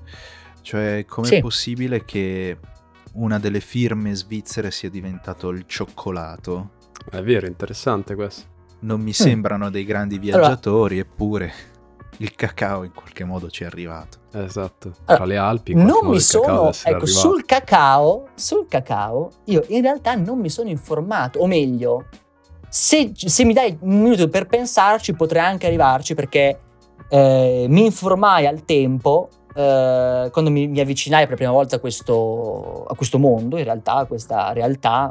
[0.69, 1.41] Cioè, com'è sì.
[1.41, 2.59] possibile che
[3.15, 6.73] una delle firme svizzere sia diventato il cioccolato?
[7.11, 8.45] È vero, interessante questo.
[8.81, 9.13] Non mi mm.
[9.13, 11.11] sembrano dei grandi viaggiatori, allora.
[11.11, 11.53] eppure
[12.19, 14.19] il cacao in qualche modo ci è arrivato.
[14.31, 15.73] Esatto, tra allora, le Alpi.
[15.75, 21.39] Non mi sono, ecco, sul cacao, sul cacao, io in realtà non mi sono informato,
[21.39, 22.09] o meglio,
[22.69, 26.61] se, se mi dai un minuto per pensarci potrei anche arrivarci perché
[27.09, 31.79] eh, mi informai al tempo eh, quando mi, mi, avvicinai per la prima volta a
[31.81, 35.11] questo, a questo mondo, in realtà, a questa realtà,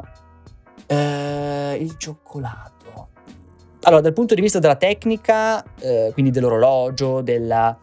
[0.86, 3.08] eh, il cioccolato.
[3.82, 7.76] Allora, dal punto di vista della tecnica, eh, quindi dell'orologio, della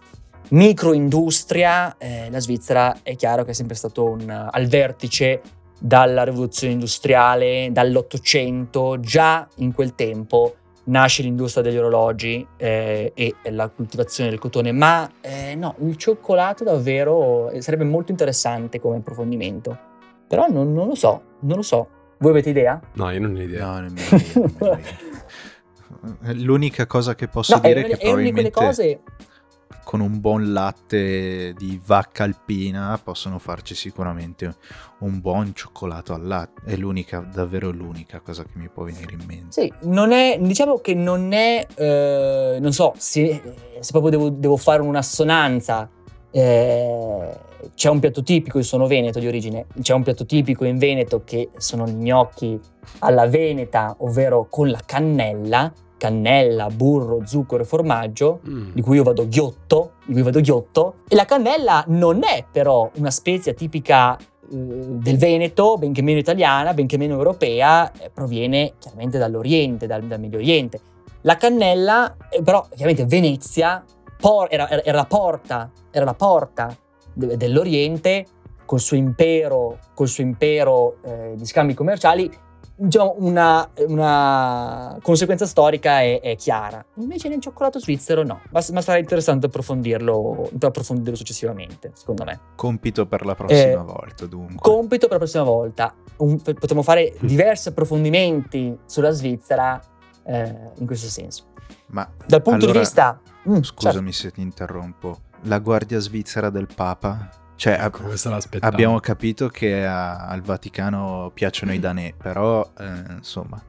[0.49, 5.41] microindustria, eh, la Svizzera è chiaro che è sempre stato un, al vertice
[5.79, 13.69] dalla rivoluzione industriale, dall'Ottocento, già in quel tempo nasce l'industria degli orologi eh, e la
[13.69, 19.77] coltivazione del cotone, ma eh, no, il cioccolato davvero eh, sarebbe molto interessante come approfondimento.
[20.27, 21.87] Però non, non, lo so, non lo so.
[22.17, 22.79] Voi avete idea?
[22.93, 23.65] No, io non ho idea.
[23.65, 24.09] No, nemmeno
[24.61, 25.23] io.
[26.33, 28.51] L'unica cosa che posso no, dire è, che è probabilmente...
[28.51, 28.99] Cose
[29.85, 34.55] con un buon latte di vacca alpina possono farci sicuramente
[34.99, 36.63] un buon cioccolato al latte.
[36.65, 39.61] È l'unica, davvero l'unica cosa che mi può venire in mente.
[39.61, 43.41] Sì, non è, diciamo che non è, eh, non so, se,
[43.79, 45.87] se proprio devo, devo, fare un'assonanza.
[46.31, 47.39] Eh,
[47.75, 51.23] c'è un piatto tipico, io sono veneto di origine, c'è un piatto tipico in Veneto
[51.23, 52.59] che sono gli gnocchi
[52.99, 55.71] alla veneta, ovvero con la cannella,
[56.05, 58.71] cannella, burro, zucchero e formaggio, mm.
[58.73, 60.95] di cui io vado ghiotto, di cui vado ghiotto.
[61.07, 66.97] E la cannella non è però una spezia tipica del Veneto, benché meno italiana, benché
[66.97, 70.79] meno europea, eh, proviene chiaramente dall'Oriente, dal, dal, Medio Oriente.
[71.21, 73.83] La cannella, eh, però, chiaramente Venezia
[74.19, 76.75] por- era, era, era, la porta, era la porta
[77.13, 78.27] de- dell'Oriente
[78.65, 82.29] col suo impero, col suo impero eh, di scambi commerciali
[82.75, 86.83] diciamo, una, una, conseguenza storica è, è, chiara.
[86.95, 92.39] Invece nel cioccolato svizzero no, ma, ma sarà interessante approfondirlo, approfondirlo successivamente, secondo me.
[92.55, 94.57] Compito per la prossima eh, volta, dunque.
[94.57, 95.93] Compito per la prossima volta.
[96.17, 99.79] Un, potremmo fare diversi approfondimenti sulla Svizzera
[100.23, 101.53] eh, in questo senso.
[101.87, 103.19] Ma dal punto allora, di vista...
[103.47, 104.27] Mm, scusami certo.
[104.27, 105.19] se ti interrompo.
[105.43, 107.89] La guardia svizzera del Papa cioè,
[108.59, 113.61] abbiamo capito che a, al Vaticano piacciono i danè, però eh, insomma,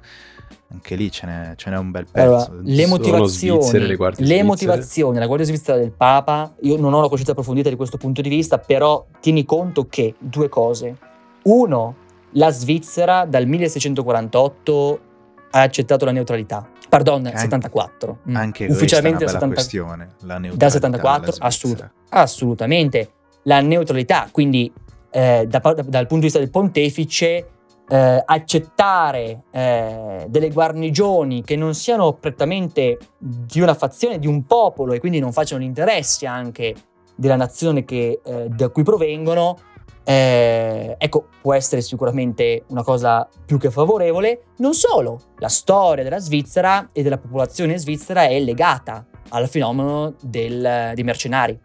[0.73, 2.27] anche lì ce n'è, ce n'è un bel pezzo.
[2.27, 7.09] Allora, le motivazioni, le, le motivazioni, la guardia svizzera del Papa, io non ho la
[7.09, 10.97] coscienza approfondita di questo punto di vista, però tieni conto che due cose.
[11.43, 11.95] Uno,
[12.33, 15.01] la Svizzera dal 1648
[15.51, 16.69] ha accettato la neutralità.
[16.89, 18.19] Pardon, anche, 74.
[18.29, 18.37] Mm.
[18.37, 20.65] Anche ufficialmente è una 70, questione, la neutralità.
[20.65, 23.11] Da 74, assolut- assolutamente
[23.47, 24.73] la neutralità, quindi
[25.11, 27.49] eh, da, da, dal punto di vista del pontefice,
[27.89, 34.93] eh, accettare eh, delle guarnigioni che non siano prettamente di una fazione, di un popolo
[34.93, 36.75] e quindi non facciano interessi anche
[37.15, 39.57] della nazione che, eh, da cui provengono,
[40.05, 44.43] eh, ecco, può essere sicuramente una cosa più che favorevole.
[44.59, 50.93] Non solo, la storia della Svizzera e della popolazione svizzera è legata al fenomeno del,
[50.95, 51.59] dei mercenari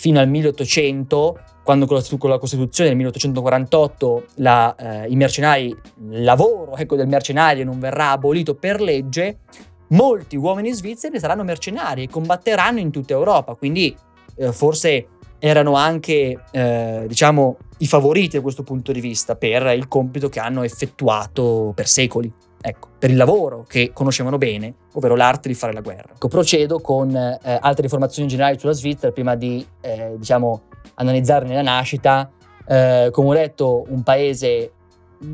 [0.00, 6.74] fino al 1800, quando con la, Costituzione del 1848 la, eh, i mercenari, il lavoro
[6.76, 9.40] ecco, del mercenario non verrà abolito per legge,
[9.88, 13.94] molti uomini svizzeri saranno mercenari e combatteranno in tutta Europa, quindi
[14.36, 15.06] eh, forse
[15.38, 20.40] erano anche, eh, diciamo, i favoriti da questo punto di vista per il compito che
[20.40, 22.32] hanno effettuato per secoli.
[22.62, 26.12] Ecco, per il lavoro che conoscevano bene, ovvero l'arte di fare la guerra.
[26.12, 30.62] Ecco, procedo con eh, altre informazioni generali sulla Svizzera prima di, eh, diciamo,
[30.94, 32.30] analizzarne la nascita.
[32.66, 34.72] Eh, come ho detto, un paese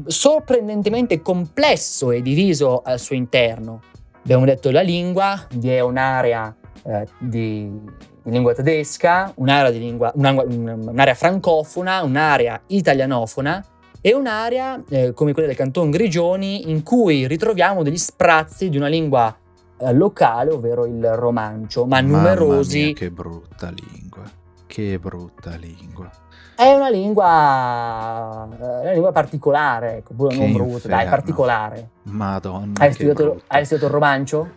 [0.07, 3.81] sorprendentemente complesso e diviso al suo interno.
[4.23, 7.69] Abbiamo detto la lingua, vi è un'area eh, di,
[8.23, 13.65] di, lingua tedesca, un'area, di lingua, un'area francofona, un'area italianofona,
[14.07, 18.87] è un'area eh, come quella del Canton Grigioni in cui ritroviamo degli sprazzi di una
[18.87, 19.37] lingua
[19.79, 22.85] eh, locale, ovvero il romancio, ma Mamma numerosi.
[22.85, 24.23] Mia, che brutta lingua,
[24.65, 26.09] che brutta lingua.
[26.55, 31.89] È una lingua, eh, una lingua particolare, ecco, pure non brutta, dai, particolare.
[32.05, 32.75] Madonna.
[32.79, 34.49] Hai studiato, hai studiato il romancio?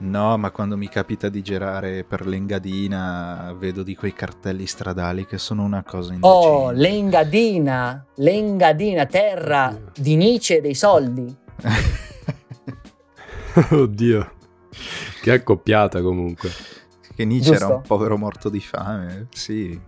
[0.00, 5.36] No, ma quando mi capita di girare per l'Engadina vedo di quei cartelli stradali che
[5.36, 6.46] sono una cosa indecente.
[6.46, 11.36] Oh, l'Engadina, l'Engadina, terra di Nietzsche e dei soldi.
[13.70, 14.32] Oddio,
[15.22, 16.48] che accoppiata comunque.
[17.14, 17.64] Che Nietzsche Giusto?
[17.64, 19.72] era un povero morto di fame, sì.
[19.72, 19.80] Io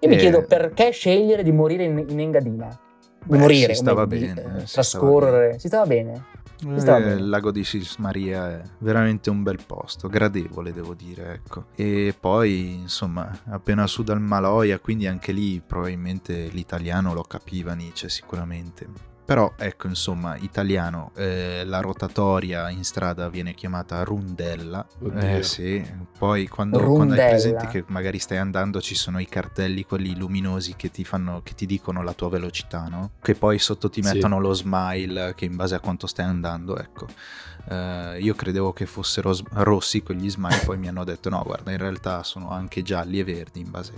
[0.00, 0.06] e...
[0.06, 2.68] mi chiedo perché scegliere di morire in, in Engadina?
[2.68, 5.58] Di Beh, morire, si stava bene, di, si trascorrere, stava bene.
[5.58, 6.24] si stava bene.
[6.62, 11.66] Eh, il lago di Sis Maria è veramente un bel posto, gradevole devo dire, ecco.
[11.74, 18.08] E poi, insomma, appena su dal Maloia, quindi anche lì probabilmente l'italiano lo capiva Nietzsche
[18.08, 19.13] sicuramente.
[19.24, 24.86] Però ecco, insomma, italiano, eh, la rotatoria in strada viene chiamata rundella.
[25.00, 25.38] Oddio.
[25.38, 25.82] Eh sì,
[26.18, 30.74] poi quando, quando, hai presente che magari stai andando ci sono i cartelli, quelli luminosi
[30.76, 33.12] che ti, fanno, che ti dicono la tua velocità, no?
[33.22, 34.42] Che poi sotto ti mettono sì.
[34.42, 37.06] lo smile che in base a quanto stai andando, ecco.
[37.66, 41.70] Uh, io credevo che fossero s- rossi quegli smile, poi mi hanno detto no, guarda,
[41.70, 43.94] in realtà sono anche gialli e verdi in base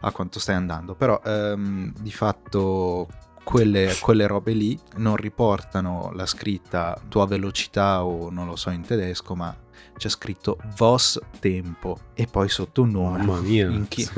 [0.00, 0.96] a quanto stai andando.
[0.96, 3.06] Però um, di fatto
[3.44, 8.82] quelle, quelle, robe lì non riportano la scritta tua velocità o non lo so in
[8.82, 9.54] tedesco, ma
[9.96, 13.22] c'è scritto VOS tempo e poi sotto un numero.
[13.24, 14.08] Mamma mia, in, chi-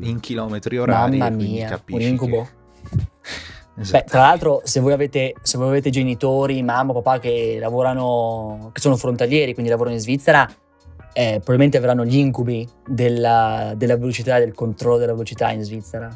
[0.00, 1.18] in chilometri orari.
[1.18, 2.48] Mamma mia, un incubo.
[2.88, 3.90] Che...
[3.90, 8.80] Beh, tra l'altro, se voi, avete, se voi avete genitori, mamma, papà che lavorano, che
[8.80, 10.48] sono frontalieri, quindi lavorano in Svizzera,
[11.12, 16.08] eh, probabilmente avranno gli incubi della, della velocità, del controllo della velocità in Svizzera.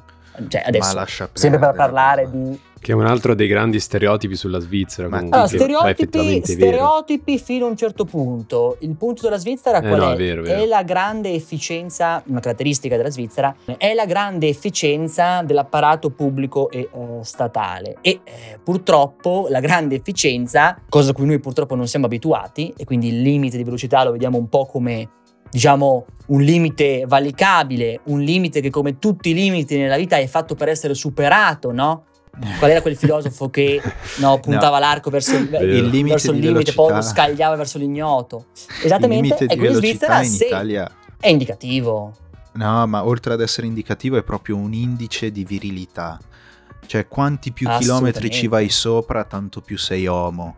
[0.47, 5.09] Cioè, adesso, sempre per parlare di che è un altro dei grandi stereotipi sulla Svizzera.
[5.09, 8.77] Comunque, allora, stereotipi, stereotipi fino a un certo punto.
[8.81, 10.15] Il punto della Svizzera eh qual no, è?
[10.15, 10.63] È, vero, vero.
[10.63, 16.89] è la grande efficienza, una caratteristica della Svizzera, è la grande efficienza dell'apparato pubblico e
[16.93, 17.97] eh, statale.
[18.01, 22.85] E eh, purtroppo la grande efficienza, cosa a cui noi purtroppo non siamo abituati, e
[22.85, 25.11] quindi il limite di velocità lo vediamo un po' come
[25.51, 30.55] diciamo, un limite valicabile, un limite che come tutti i limiti nella vita è fatto
[30.55, 32.05] per essere superato, no?
[32.59, 33.81] Qual era quel filosofo che
[34.19, 34.85] no, puntava No.
[34.85, 38.47] l'arco verso il, Il limite verso il limite, poi lo scagliava verso l'ignoto?
[38.83, 40.91] Esattamente, limite di in velocità Svizzera in se Italia...
[41.19, 42.17] è indicativo.
[42.53, 46.19] No, ma oltre ad essere indicativo è proprio un indice di virilità.
[46.87, 50.55] Cioè, quanti più chilometri ci vai sopra, tanto più sei uomo.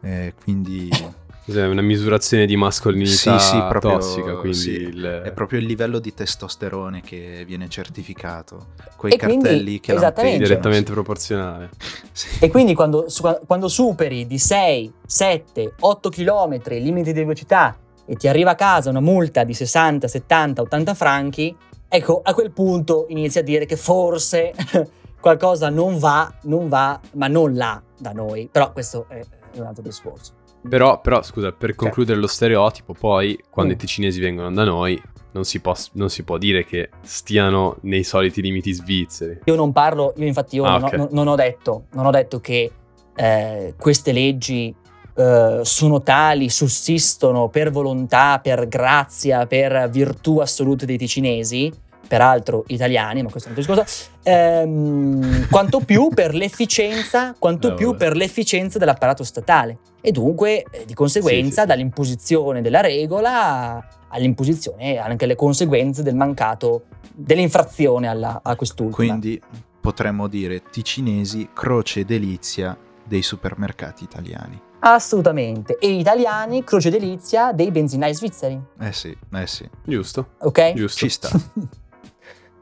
[0.00, 0.88] Eh, quindi
[1.44, 4.70] Cos'è, una misurazione di mascolinità Sì, sì, proprio- tossica, quindi sì.
[4.70, 8.68] il- è proprio il livello di testosterone che viene certificato.
[8.96, 10.20] Quei E quindi, cartelli che esattamente.
[10.22, 10.46] lampeggiano.
[10.48, 11.70] direttamente proporzionale.
[12.12, 12.28] Sì.
[12.40, 17.76] E quindi quando, su- quando superi di 6, 7, 8 km il limite di velocità
[18.06, 21.54] e ti arriva a casa una multa di 60, 70, 80 franchi,
[21.88, 24.54] ecco, a quel punto inizi a dire che forse
[25.20, 28.48] qualcosa non va, non va, ma non là da noi.
[28.50, 29.20] Però questo è
[29.56, 30.33] un altro discorso.
[30.68, 33.76] Però, però, scusa, per concludere lo stereotipo, poi quando Mm.
[33.76, 35.00] i ticinesi vengono da noi,
[35.32, 39.40] non si, può, non si può dire che stiano nei soliti limiti svizzeri.
[39.44, 40.92] Io non parlo, io infatti io Ah, non, ho- ok.
[40.94, 42.70] non- non ho detto, non ho detto che
[43.16, 44.74] eh, queste leggi
[45.16, 51.72] eh, sono tali, sussistono per volontà, per grazia, per virtù assolute dei ticinesi,
[52.06, 57.88] peraltro italiani, ma questo è un altro discorso, ehm, quanto più per l'efficienza, quanto più
[57.92, 57.98] vabbè.
[57.98, 59.78] per l'efficienza dell'apparato statale.
[60.00, 66.14] E dunque, eh, di conseguenza, Sì, sì, dall'imposizione della regola all'imposizione anche le conseguenze del
[66.14, 68.94] mancato, dell'infrazione alla- a quest'ultima.
[68.94, 69.40] Quindi
[69.80, 74.60] potremmo dire ticinesi, croce e delizia dei supermercati italiani.
[74.80, 75.78] Assolutamente.
[75.78, 78.60] E italiani, croce delizia dei benzinai svizzeri.
[78.80, 80.28] Eh sì, eh sì, Giusto?
[80.40, 80.74] Ok?
[80.74, 80.98] Giusto.
[80.98, 81.28] ci sta.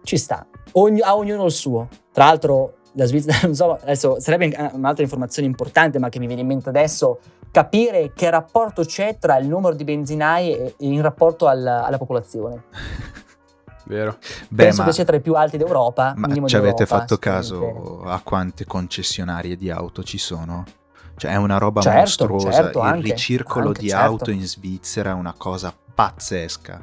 [0.02, 0.46] Ci sta.
[0.72, 1.88] Ogni- a ognuno il suo.
[2.12, 6.26] Tra l'altro, la Svizzera, non so, adesso sarebbe eh, un'altra informazione importante, ma che mi
[6.26, 11.00] viene in mente adesso, capire che rapporto c'è tra il numero di benzinai e- in
[11.02, 12.64] rapporto al- alla popolazione.
[13.84, 14.16] Vero?
[14.48, 16.14] Beh, Penso che sia tra i più alti d'Europa.
[16.16, 20.64] ma ci avete fatto caso a quante concessionarie di auto ci sono?
[21.16, 22.52] Cioè è una roba Certo, mostruosa.
[22.52, 24.04] certo, Il anche, ricircolo anche, di certo.
[24.04, 26.80] auto in Svizzera è una cosa pazzesca.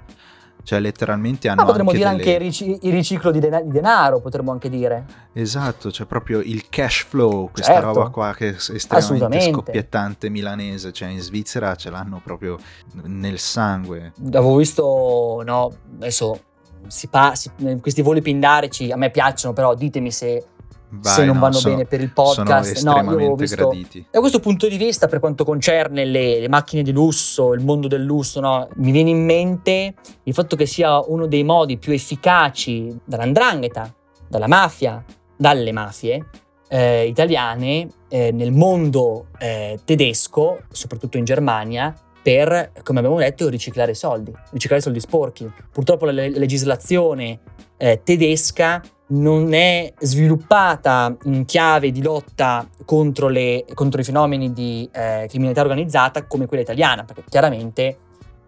[0.70, 2.22] Cioè letteralmente hanno Ma potremmo anche dire delle...
[2.22, 5.04] anche il rici- il riciclo di, dena- di denaro, potremmo anche dire.
[5.34, 7.88] Esatto, c'è proprio il cash flow, questa Certo.
[7.88, 12.60] roba qua che è estremamente scoppiettante milanese, cioè in Svizzera ce l'hanno proprio
[13.06, 14.14] nel sangue.
[14.28, 16.40] Avevo visto, no, adesso
[16.86, 17.50] si pa- si-
[17.82, 20.46] questi voli pindarici a me piacciono, però ditemi se,
[20.92, 22.84] Vai, se non no, vanno sono- bene per il podcast.
[22.84, 24.06] No, io avevo visto graditi.
[24.10, 27.88] da questo punto di vista, per quanto concerne le, le macchine di lusso, il mondo
[27.88, 31.94] del lusso, no, mi viene in mente il fatto che sia uno dei modi più
[31.94, 33.94] efficaci dall'andrangheta,
[34.28, 35.04] dalla mafia,
[35.38, 36.26] dalle mafie
[36.68, 43.94] eh, italiane eh, nel mondo eh, tedesco, soprattutto in Germania, per, come abbiamo detto, riciclare
[43.94, 45.50] soldi, riciclare soldi sporchi.
[45.72, 47.40] Purtroppo la le- legislazione
[47.78, 48.82] eh, tedesca
[49.12, 55.62] non è sviluppata in chiave di lotta contro, le- contro i fenomeni di eh, criminalità
[55.62, 57.98] organizzata come quella italiana, perché chiaramente,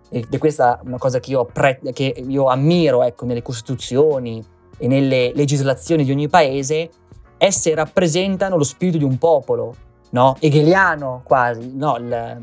[0.10, 4.44] ed è questa una cosa che io, appre- che io ammiro ecco, nelle costituzioni
[4.78, 6.90] e nelle legislazioni di ogni paese,
[7.38, 9.76] esse rappresentano lo spirito di un popolo,
[10.12, 10.36] no?
[10.40, 11.98] Hegeliano quasi, no?
[11.98, 12.42] Il-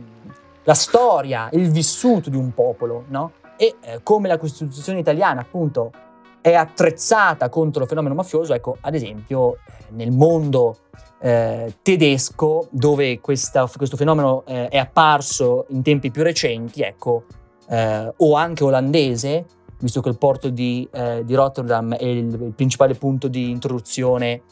[0.64, 3.32] la storia, il vissuto di un popolo, no?
[3.56, 5.92] E eh, come la Costituzione italiana, appunto,
[6.40, 10.78] è attrezzata contro il fenomeno mafioso, ecco, ad esempio, eh, nel mondo
[11.20, 17.24] eh, tedesco, dove questa- questo fenomeno eh, è apparso in tempi più recenti, ecco,
[17.68, 19.44] eh, o anche olandese,
[19.80, 24.42] visto che il porto di, eh, di Rotterdam è il, il principale punto di introduzione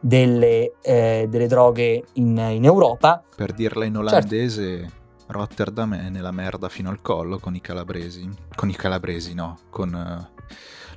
[0.00, 3.22] delle, eh, delle droghe in, in Europa.
[3.34, 4.08] Per dirla in Certo.
[4.08, 4.90] olandese,
[5.28, 8.28] Rotterdam è nella merda fino al collo con i calabresi.
[8.54, 10.28] Con i calabresi, no, con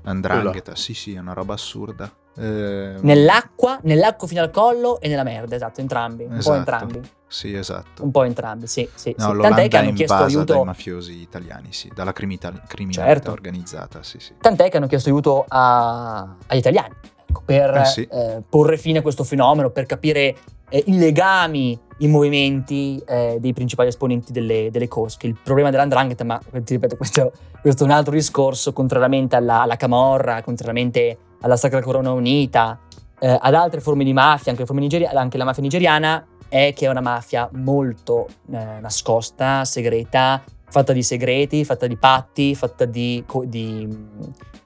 [0.03, 0.75] l'andrangheta.
[0.75, 2.09] Sì, sì, è una roba assurda.
[2.37, 6.57] Eh, Nell'acqua, nell'acqua fino al collo e nella merda, esatto, entrambi, un po' Esatto.
[6.57, 8.03] entrambi, Sì, esatto.
[8.03, 9.39] un po' entrambi, sì, sì, No, sì.
[9.41, 13.31] Tant'è che hanno chiesto invasa dai aiuto, mafiosi italiani, sì, dalla criminalità, criminalità Certo.
[13.31, 14.33] organizzata, sì, sì.
[14.39, 16.93] tant'è che hanno chiesto aiuto a- agli italiani,
[17.25, 18.03] ecco, per Eh sì.
[18.09, 20.35] eh, porre fine a questo fenomeno, per capire
[20.69, 25.27] eh, i legami, i movimenti eh, dei principali esponenti delle, delle cosche.
[25.27, 27.31] Il problema dell'andrangheta, ma ti ripeto, questo,
[27.61, 32.79] questo è un altro discorso, contrariamente alla, alla Camorra, contrariamente alla Sacra Corona Unita,
[33.19, 36.89] eh, ad altre forme di mafia, anche, nigeri- anche la mafia nigeriana, è che è
[36.89, 43.87] una mafia molto eh, nascosta, segreta, fatta di segreti, fatta di patti, fatta di, di,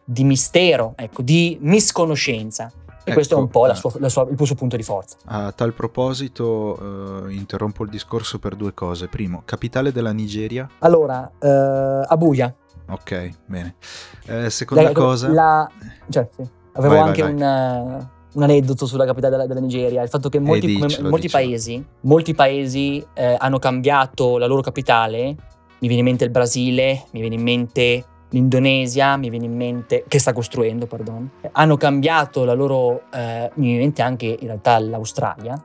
[0.04, 2.72] di mistero, ecco, di misconoscenza.
[3.06, 3.76] E Ecco, questo è un po' la eh.
[3.76, 5.18] sua- la sua- il suo punto di forza.
[5.26, 9.08] A tal proposito, eh, interrompo il discorso per due cose.
[9.08, 12.54] Primo, capitale della Nigeria, Allora, eh, Abuja,
[12.90, 13.76] Ok, bene.
[14.28, 15.30] Eh, seconda La- cosa...
[15.30, 15.72] la-
[16.10, 16.42] cioè, sì.
[16.74, 17.32] Avevo Vai, vai, anche vai.
[17.34, 21.30] Un, eh, un aneddoto sulla capitale della, della Nigeria, il fatto che molti, diccelo, molti
[21.30, 25.24] paesi, molti paesi eh, hanno cambiato la loro capitale,
[25.80, 30.04] mi viene in mente il Brasile, mi viene in mente l'Indonesia, mi viene in mente,
[30.08, 34.48] che sta costruendo, pardon, hanno cambiato la loro, eh, mi viene in mente anche in
[34.48, 35.64] realtà l'Australia,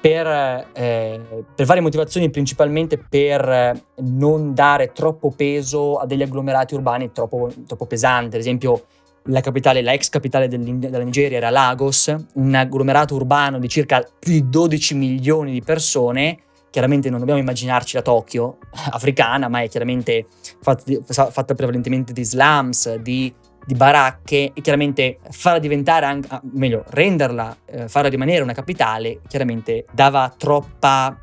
[0.00, 0.26] per,
[0.72, 1.20] eh,
[1.54, 7.50] per varie motivazioni, principalmente per eh, non dare troppo peso a degli agglomerati urbani troppo,
[7.66, 8.36] troppo pesanti.
[8.36, 8.84] Ad esempio,
[9.24, 14.32] la capitale, la ex capitale della Nigeria era Lagos, un agglomerato urbano di circa più
[14.32, 16.38] di 12 milioni di persone.
[16.70, 18.58] Chiaramente non dobbiamo immaginarci la Tokyo
[18.90, 20.26] africana, ma è chiaramente
[20.60, 23.32] fatta, fatta prevalentemente di slums, di,
[23.66, 29.20] di baracche e chiaramente farla diventare, anche, ah, meglio, renderla, eh, farla rimanere una capitale,
[29.26, 31.18] chiaramente dava troppa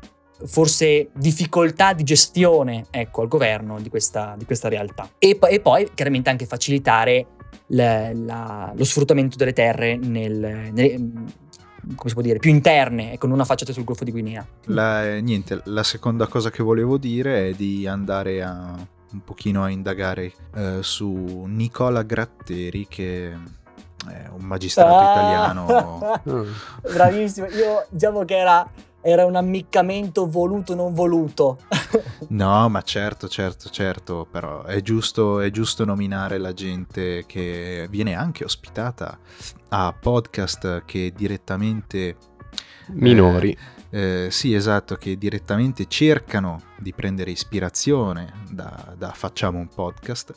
[0.46, 5.08] forse difficoltà di gestione ecco, al governo di questa, di questa realtà.
[5.18, 7.26] E, e poi chiaramente anche facilitare
[7.68, 11.26] le- la- lo sfruttamento delle terre nel- mm,
[11.94, 14.46] come si può dire, più interne, ecco, non affacciate sul Golfo di Guinea.
[14.66, 18.74] La, niente, la seconda cosa che volevo dire è di andare a
[19.10, 23.28] un pochino a indagare eh, su Nicola Gratteri che
[24.06, 25.10] è un magistrato Ah!
[25.12, 26.46] italiano.
[26.92, 28.68] Bravissimo, io diciamo che era,
[29.00, 31.58] era un ammiccamento voluto non voluto.
[32.30, 38.14] No, ma certo, certo, certo, però è giusto, è giusto nominare la gente che viene
[38.14, 39.18] anche ospitata
[39.70, 42.16] a podcast che direttamente
[42.88, 43.56] Minori.
[43.90, 50.34] Eh, sì, esatto, che direttamente cercano di prendere ispirazione da, da Facciamo un podcast,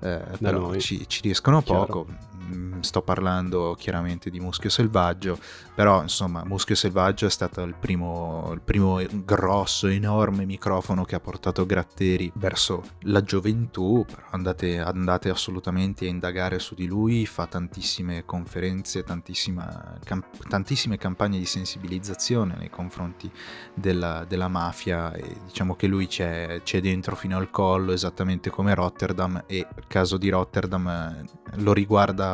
[0.00, 0.80] eh, però noi.
[0.80, 1.86] ci, ci riescono Chiaro.
[1.86, 2.06] poco.
[2.44, 5.38] Mm, Sto parlando chiaramente di Muschio Selvaggio,
[5.74, 11.20] però insomma Muschio Selvaggio è stato il primo, il primo grosso, enorme microfono che ha
[11.20, 17.46] portato Gratteri verso la gioventù, però andate, andate assolutamente a indagare su di lui, fa
[17.46, 23.30] tantissime conferenze, tantissima, cam- tantissime campagne di sensibilizzazione nei confronti
[23.72, 28.74] della, della mafia e diciamo che lui c'è, c'è dentro fino al collo esattamente come
[28.74, 31.24] Rotterdam e il caso di Rotterdam eh,
[31.56, 32.33] lo riguarda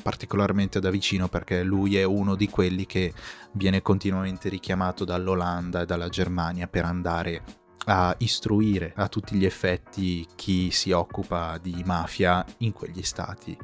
[0.00, 3.12] particolarmente da vicino perché lui è uno di quelli che
[3.52, 7.42] viene continuamente richiamato dall'Olanda e dalla Germania per andare
[7.86, 13.56] a istruire a tutti gli effetti chi si occupa di mafia in quegli stati.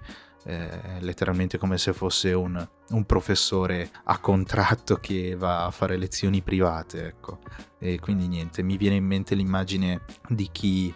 [0.47, 6.43] Eh, letteralmente come se fosse un, un professore a contratto che va a fare lezioni
[6.43, 7.39] private, ecco.
[7.79, 10.95] E quindi niente, mi viene in mente l'immagine di chi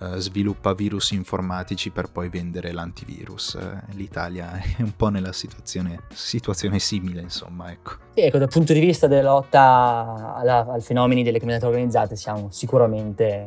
[0.00, 3.54] eh, sviluppa virus informatici per poi vendere l'antivirus.
[3.54, 7.92] Eh, L'Italia è un po' nella situazione, situazione simile, insomma, ecco.
[8.14, 13.46] Sì, ecco, dal punto di vista della lotta ai fenomeni delle criminalità organizzate siamo sicuramente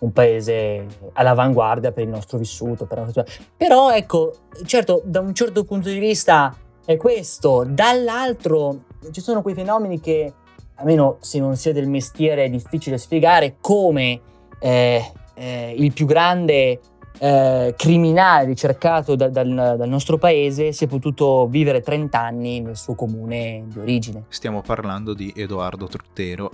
[0.00, 2.86] un paese all'avanguardia per il nostro vissuto.
[2.86, 3.24] Per nostra-
[3.56, 4.32] Però ecco,
[4.64, 10.32] certo, da un certo punto di vista è questo, dall'altro ci sono quei fenomeni che,
[10.76, 14.20] almeno se non sia del mestiere, è difficile spiegare come
[14.58, 16.80] eh, eh, il più grande
[17.18, 22.76] eh, criminale ricercato da- dal, dal nostro paese si è potuto vivere 30 anni nel
[22.76, 24.24] suo comune di origine.
[24.28, 26.50] Stiamo parlando di Edoardo Truttero,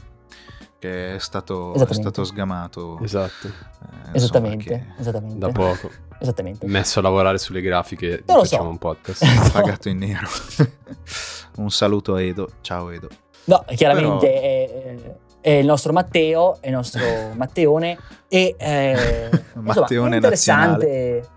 [0.79, 2.99] che è stato, è stato sgamato.
[3.03, 3.47] Esatto.
[3.49, 5.39] eh, insomma, Esattamente, che- esattamente.
[5.39, 5.91] Da poco.
[6.19, 6.67] Esattamente.
[6.67, 8.51] Messo a lavorare sulle grafiche di Non lo so.
[8.51, 9.25] Facciamo un podcast.
[9.53, 10.27] pagato in nero.
[11.59, 12.51] un saluto a Edo.
[12.61, 13.09] Ciao Edo.
[13.45, 15.17] No, chiaramente Però- è,
[15.47, 17.01] è il nostro Matteo, è il nostro
[17.37, 21.29] Matteone e eh, insomma, Matteone è interessante.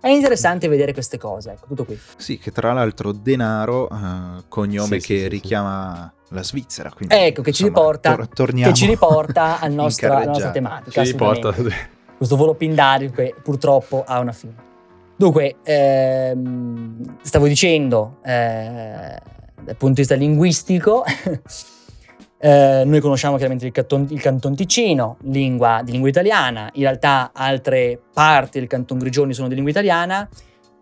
[0.00, 1.96] È interessante vedere queste cose, ecco, tutto qui.
[2.16, 6.90] Sì, che tra l'altro denaro, eh, cognome Sì, che sì, sì, richiama la Svizzera.
[6.90, 10.24] Quindi, Ecco, che ci insomma, riporta- tor- torniamo Che ci riporta al in nostra, alla
[10.24, 11.04] nostra tematica.
[11.04, 11.54] Ci riporta.
[12.16, 14.54] Questo volo pindario che purtroppo ha una fine.
[15.14, 19.20] Dunque, ehm, stavo dicendo, eh,
[19.60, 21.04] dal punto di vista linguistico,
[22.42, 27.32] eh, noi conosciamo chiaramente il canton, il Canton Ticino, lingua di lingua italiana, in realtà
[27.34, 30.26] altre parti del Canton Grigioni sono di lingua italiana.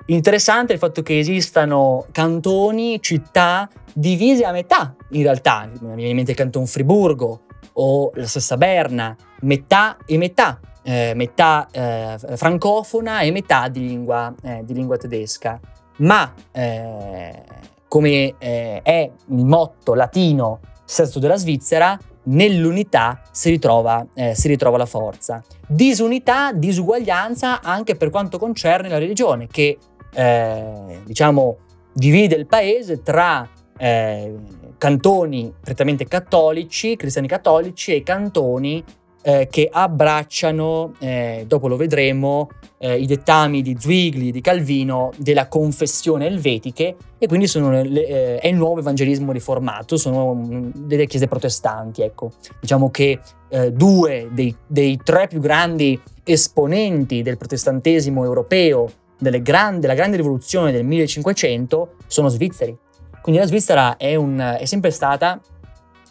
[0.07, 6.17] Interessante il fatto che esistano cantoni, città divise a metà, in realtà, mi viene in
[6.17, 7.41] mente il Canton Friburgo
[7.73, 14.33] o la stessa Berna, metà e metà, eh, metà eh, francofona e metà di lingua,
[14.43, 15.59] eh, di lingua tedesca.
[15.97, 17.43] Ma eh,
[17.89, 24.86] come è il motto latino sesto della Svizzera, nell'unità si ritrova, eh, si ritrova la
[24.86, 25.45] forza.
[25.66, 29.76] Disunità, disuguaglianza anche per quanto concerne la religione, che
[30.14, 31.59] eh, diciamo
[31.93, 34.34] divide il paese tra eh,
[34.78, 38.82] cantoni prettamente cattolici, cristiani cattolici e cantoni
[39.23, 42.49] eh, che abbracciano, eh, dopo lo vedremo,
[42.79, 48.47] eh, i dettami di Zwingli, di Calvino, della confessione elvetiche e quindi le, eh, è
[48.47, 52.03] il nuovo evangelismo riformato, sono mm, delle chiese protestanti.
[52.03, 52.31] Ecco.
[52.61, 59.95] Diciamo che eh, due dei, dei, tre più grandi esponenti del protestantesimo europeo grandi, della
[59.95, 62.77] grande rivoluzione del 1500 sono svizzeri.
[63.21, 65.39] Quindi la Svizzera è, un, è sempre stata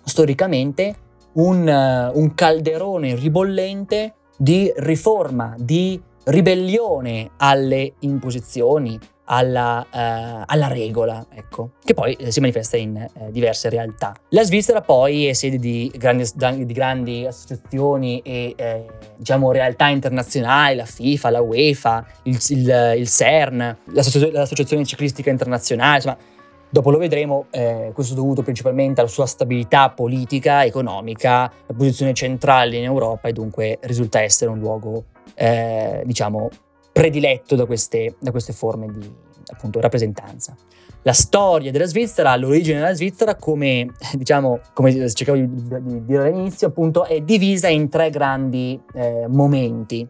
[0.04, 0.96] storicamente
[1.38, 11.72] un, un calderone ribollente di riforma, di ribellione alle imposizioni, alla, uh, alla, regola, ecco,
[11.84, 14.14] che poi eh, si manifesta in eh, diverse realtà.
[14.30, 16.26] La Svizzera poi è sede di grandi,
[16.66, 18.86] di grandi associazioni e eh,
[19.18, 26.18] diciamo realtà internazionali, la FIFA, la UEFA, il, il, il CERN, l'Associazione Ciclistica Internazionale, insomma
[26.70, 32.14] Dopo lo vedremo, eh, questo è dovuto principalmente alla sua stabilità politica, economica, la posizione
[32.14, 35.06] centrale in Europa e dunque risulta essere un luogo,
[35.36, 36.50] eh, diciamo,
[36.92, 40.56] prediletto da queste, da queste forme di appunto, rappresentanza.
[41.04, 46.68] La storia della Svizzera, l'origine della Svizzera, come, diciamo, come cercavo di, di dire all'inizio,
[46.68, 50.06] appunto, è divisa in tre grandi eh, momenti.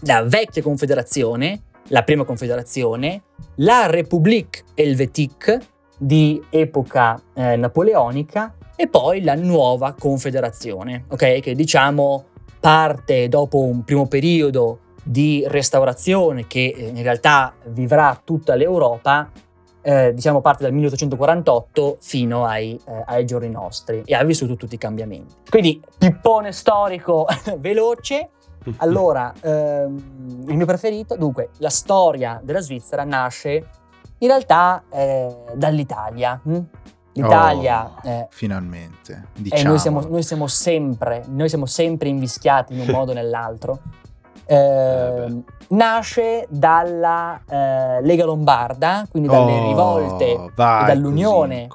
[0.00, 3.22] La vecchia confederazione, la prima confederazione,
[3.56, 5.60] la République Helvétique
[5.98, 11.40] di epoca eh, napoleonica e poi la nuova confederazione, ok?
[11.40, 12.24] Che diciamo
[12.60, 19.30] parte dopo un primo periodo di restaurazione che eh, in realtà vivrà tutta l'Europa,
[19.80, 24.74] eh, diciamo parte dal 1848 fino ai, eh, ai, giorni nostri e ha vissuto tutti
[24.74, 25.34] i cambiamenti.
[25.48, 27.26] Quindi pippone storico
[27.58, 28.30] veloce,
[28.78, 33.68] allora, ehm, il mio preferito, dunque, la storia della Svizzera nasce
[34.18, 36.40] in realtà eh, dall'Italia.
[36.42, 36.58] Hm?
[37.12, 37.90] L'Italia...
[38.02, 39.68] Oh, eh, finalmente, diciamo.
[39.68, 43.80] Noi siamo, noi, siamo sempre, noi siamo sempre invischiati in un modo o nell'altro.
[44.44, 51.68] Eh, eh nasce dalla eh, Lega Lombarda, quindi dalle oh, rivolte, vai, dall'Unione.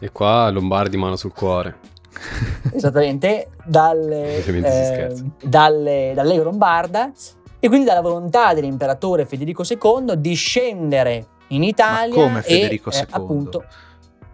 [0.00, 1.92] E qua Lombardi mano sul cuore.
[2.72, 7.12] esattamente, dalle, eh, dalle, Lega Lombarda
[7.58, 12.16] e quindi dalla volontà dell'imperatore Federico II di scendere in Italia.
[12.16, 13.02] Ma come Federico e, II?
[13.02, 13.64] Eh, appunto,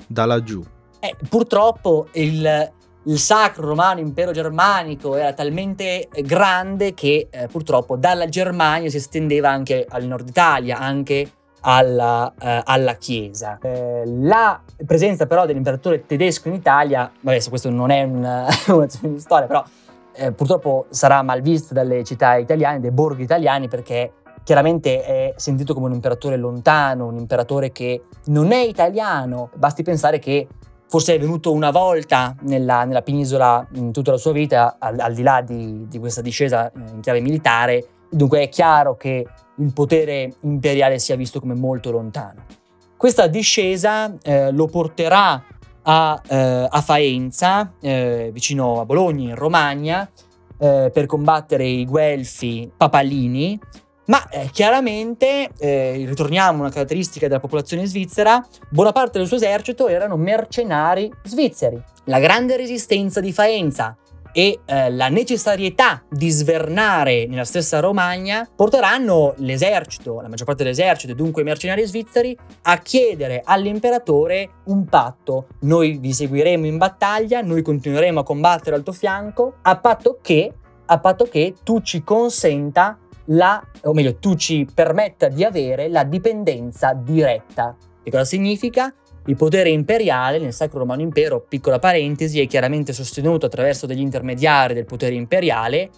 [0.07, 0.63] da laggiù.
[0.99, 2.73] Eh, purtroppo il,
[3.05, 9.51] il, Sacro Romano Impero Germanico era talmente grande che eh, purtroppo dalla Germania si estendeva
[9.51, 13.59] anche al nord Italia, anche alla, eh, alla Chiesa.
[13.61, 19.47] Eh, la presenza però dell'imperatore tedesco in Italia, vabbè, questo non è una, una storia,
[19.47, 19.65] però
[20.13, 25.75] eh, purtroppo sarà mal vista dalle città italiane, dai borghi italiani, perché chiaramente è sentito
[25.75, 29.51] come un imperatore lontano, un imperatore che non è italiano.
[29.55, 30.49] Basti pensare che
[30.89, 35.15] forse è venuto una volta nella, nella penisola in tutta la sua vita, al, al
[35.15, 39.25] di là di, di questa discesa in chiave militare, dunque è chiaro che
[39.61, 42.45] il potere imperiale sia visto come molto lontano.
[42.97, 45.43] Questa discesa eh, lo porterà
[45.83, 50.11] a, eh, a Faenza, eh, vicino a Bologna, in Romagna,
[50.59, 53.59] eh, per combattere i guelfi papalini,
[54.07, 59.37] ma eh, chiaramente, eh, ritorniamo a una caratteristica della popolazione svizzera, buona parte del suo
[59.37, 61.81] esercito erano mercenari svizzeri.
[62.05, 63.97] La grande resistenza di Faenza
[64.33, 71.13] e eh, la necessarietà di svernare nella stessa Romagna porteranno l'esercito, la maggior parte dell'esercito
[71.13, 75.47] e dunque i mercenari svizzeri, a chiedere all'imperatore un patto.
[75.61, 80.53] Noi vi seguiremo in battaglia, noi continueremo a combattere al tuo fianco, a patto che,
[80.87, 86.05] a patto che tu ci consenta la, o meglio, tu ci permetta di avere la
[86.05, 87.77] dipendenza diretta.
[88.03, 88.93] Che cosa significa?
[89.27, 94.75] Il potere imperiale nel Sacro Romano Impero, piccola parentesi, è chiaramente sostenuto attraverso degli intermediari
[94.75, 95.91] del potere imperiale,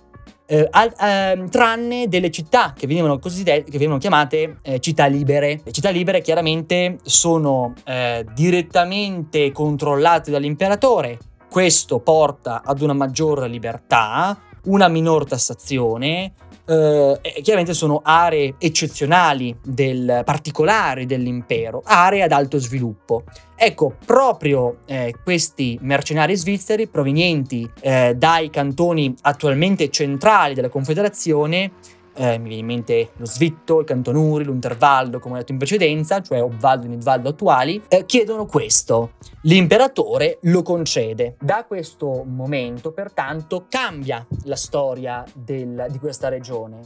[0.47, 5.61] eh, al, eh, tranne delle città che venivano, che venivano chiamate eh, città libere.
[5.65, 11.19] Le città libere chiaramente sono eh, direttamente controllate dall'imperatore.
[11.49, 16.33] Questo porta ad una maggiore libertà, una minor tassazione,
[16.73, 23.25] eh, chiaramente sono aree eccezionali, del, particolari dell'impero, aree ad alto sviluppo.
[23.55, 31.73] Ecco, proprio eh, questi mercenari svizzeri provenienti eh, dai cantoni attualmente centrali della Confederazione
[32.15, 36.21] eh, mi viene in mente lo Svitto, il Cantonuri, l'Untervaldo, come ho detto in precedenza,
[36.21, 39.13] cioè Obvaldo e Nidvaldo attuali, eh, chiedono questo.
[39.43, 41.37] L'imperatore lo concede.
[41.41, 46.81] Da questo momento, pertanto, cambia la storia del, di questa regione,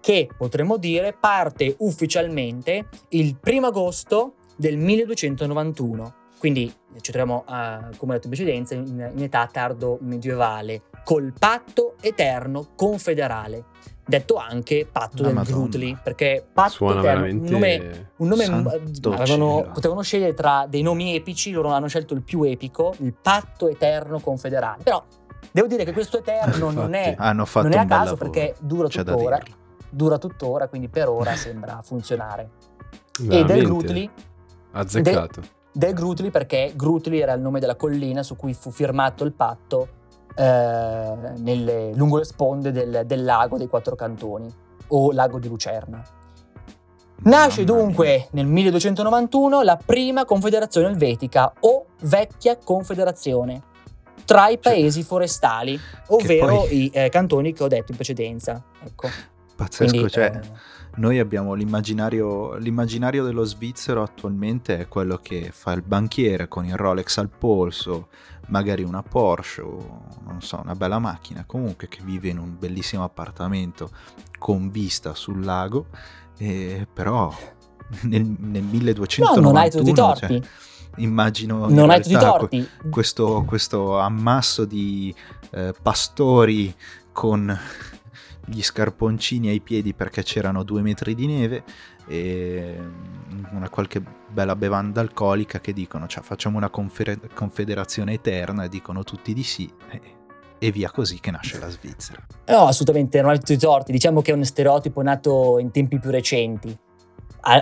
[0.00, 6.14] che potremmo dire parte ufficialmente il 1 agosto del 1291.
[6.38, 11.32] Quindi ci troviamo, uh, come ho detto in precedenza, in, in età tardo medievale col
[11.36, 13.64] patto eterno confederale,
[14.08, 15.42] detto anche patto del.
[15.44, 17.44] Grutli, perché patto Suona veramente...
[17.44, 22.14] un nome, un nome eh, avevano- potevano scegliere tra dei nomi epici, loro hanno scelto
[22.14, 24.82] il più epico, il patto eterno confederale.
[24.82, 25.04] Però
[25.50, 27.14] devo dire che questo eterno non è.
[27.18, 29.38] Hanno fatto non è a caso lavoro, perché dura tuttora,
[29.90, 32.50] dura tuttora, quindi per ora sembra funzionare.
[33.20, 34.10] E veramente del Grutli,
[34.72, 35.42] Azzeccato.
[35.70, 39.96] del Grutli perché Grutli era il nome della collina su cui fu firmato il patto
[40.38, 44.48] eh, nelle- lungo le sponde del, del lago dei quattro cantoni
[44.88, 46.02] o lago di Lucerna.
[47.20, 53.62] Nasce dunque nel 1291 la prima confederazione elvetica o vecchia confederazione
[54.24, 55.78] tra i Cioè, paesi forestali,
[56.08, 58.62] ovvero poi- i eh, cantoni che ho detto in precedenza.
[58.84, 59.08] Ecco.
[59.56, 60.40] Pazzesco, Quindi, cioè, eh,
[60.98, 66.76] noi abbiamo l'immaginario, l'immaginario dello svizzero attualmente è quello che fa il banchiere con il
[66.76, 68.08] Rolex al polso,
[68.48, 73.04] magari una Porsche o non so, una bella macchina, comunque che vive in un bellissimo
[73.04, 73.90] appartamento
[74.38, 75.86] con vista sul lago,
[76.36, 77.32] e però
[78.02, 80.48] nel, nel no, 1291 non hai tutti i cioè, torti.
[80.96, 82.68] immagino in non hai tutti i torti.
[82.90, 85.14] questo, questo ammasso di
[85.50, 86.74] eh, pastori
[87.12, 87.56] con
[88.48, 91.62] gli scarponcini ai piedi perché c'erano due metri di neve
[92.06, 92.76] e
[93.52, 99.04] una qualche bella bevanda alcolica che dicono cioè, facciamo una confere- confederazione eterna e dicono
[99.04, 100.00] tutti di sì e,
[100.58, 102.24] e via così che nasce la Svizzera.
[102.46, 103.92] No, assolutamente, non hai tutti i torti.
[103.92, 106.76] Diciamo che è uno stereotipo nato in tempi più recenti.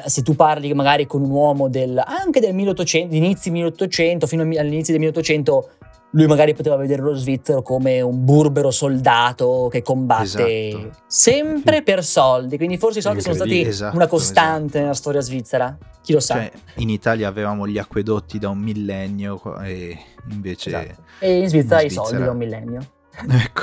[0.07, 4.93] Se tu parli magari con un uomo del, anche del 1800, inizi 1800, fino all'inizio
[4.95, 5.71] del 1800,
[6.11, 10.91] lui magari poteva vedere lo svizzero come un burbero soldato che combatte Esatto.
[11.07, 12.57] sempre per soldi.
[12.57, 13.61] Quindi forse i soldi sono stati.
[13.61, 14.79] Esatto, una costante esatto.
[14.81, 15.77] nella storia svizzera.
[16.01, 16.35] Chi lo sa?
[16.35, 19.99] Cioè, in Italia avevamo gli acquedotti da un millennio e
[20.31, 20.69] invece...
[20.71, 21.03] Esatto.
[21.19, 22.87] E in Svizzera in i soldi Svizzera- da un millennio.
[23.29, 23.63] Ecco,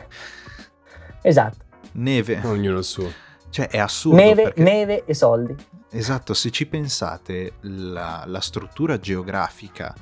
[1.22, 1.56] Esatto.
[1.92, 3.10] neve, Ognuno il suo.
[3.50, 5.54] cioè è assurdo Neve, perché- neve e soldi.
[5.90, 9.94] Esatto, se ci pensate, la, la struttura geografica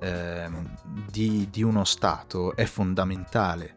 [0.00, 0.76] ehm,
[1.10, 3.74] di, di uno Stato è fondamentale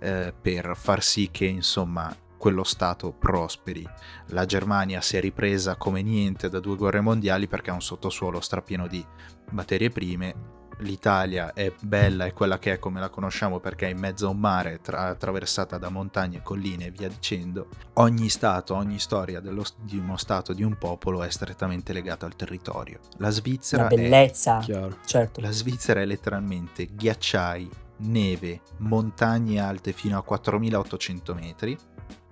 [0.00, 3.86] eh, per far sì che, insomma, quello Stato prosperi.
[4.28, 8.40] La Germania si è ripresa come niente da due guerre mondiali perché ha un sottosuolo
[8.40, 9.04] strapieno di
[9.50, 10.58] materie prime.
[10.80, 14.30] L'Italia è bella e quella che è come la conosciamo perché è in mezzo a
[14.30, 19.64] un mare tra- attraversata da montagne, colline e via dicendo ogni stato, ogni storia dello-
[19.82, 22.98] di uno stato, di un popolo è strettamente legata al territorio.
[23.18, 24.58] La Svizzera, La è, bellezza.
[24.58, 24.96] Chiaro.
[25.04, 25.40] Certo.
[25.40, 27.68] la Svizzera è letteralmente ghiacciai,
[27.98, 31.76] neve, montagne alte fino a 4800 metri.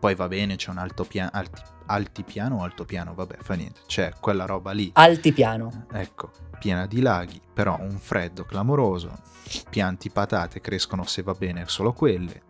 [0.01, 4.45] Poi va bene, c'è un altopia- alti- altipiano o altopiano, vabbè, fa niente, c'è quella
[4.45, 4.91] roba lì.
[4.95, 5.86] Altipiano.
[5.93, 9.11] Ecco, piena di laghi, però un freddo clamoroso.
[9.68, 12.43] Pianti patate crescono se va bene solo quelle.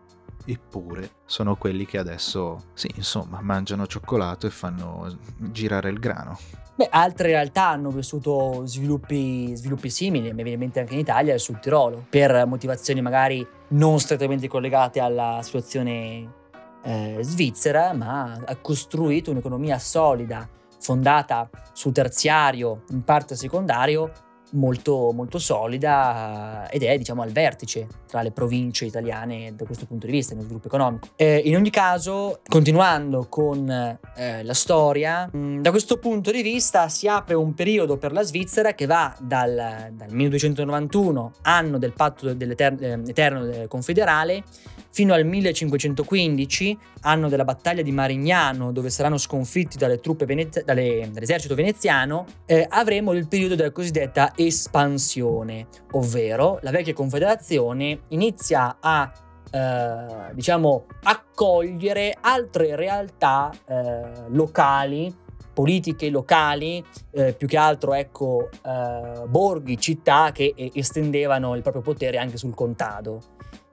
[0.45, 6.39] Eppure sono quelli che adesso, sì, insomma, mangiano cioccolato e fanno girare il grano.
[6.75, 11.35] Beh, altre realtà hanno vissuto sviluppi, sviluppi simili, mi viene in mente anche in Italia
[11.35, 16.47] e sul Tirolo, per motivazioni magari non strettamente collegate alla situazione
[16.83, 20.49] eh, svizzera, ma ha costruito un'economia solida,
[20.81, 24.13] fondata sul terziario, in parte secondario,
[24.51, 29.87] molto, molto solida eh, ed è diciamo al vertice tra le province italiane da questo
[29.87, 31.09] punto di vista, nello sviluppo economico.
[31.17, 36.89] Eh, in ogni caso, continuando con eh, la storia, mh, da questo punto di vista
[36.89, 42.33] si apre un periodo per la Svizzera che va dal, dal 1291, anno del patto
[42.33, 44.43] dell'Eterno eh, confederale,
[44.91, 51.09] fino al 1515, anno della battaglia di Marignano, dove saranno sconfitti dalle truppe venez- dalle-
[51.13, 59.13] dall'esercito veneziano, eh, avremo il periodo della cosiddetta espansione, ovvero la vecchia confederazione inizia a
[59.51, 65.27] eh, diciamo accogliere altre realtà eh, locali
[65.59, 72.19] politiche locali, eh, più che altro ecco eh, borghi, città che estendevano il proprio potere
[72.19, 73.21] anche sul contado.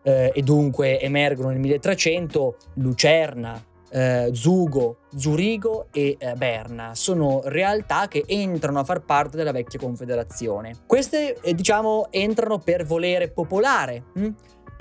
[0.01, 6.95] Eh, e dunque emergono nel 1300 Lucerna, eh, Zugo, Zurigo e eh, Berna.
[6.95, 10.75] Sono realtà che entrano a far parte della vecchia confederazione.
[10.85, 14.03] Queste, eh, diciamo, entrano per volere popolare.
[14.13, 14.29] hm?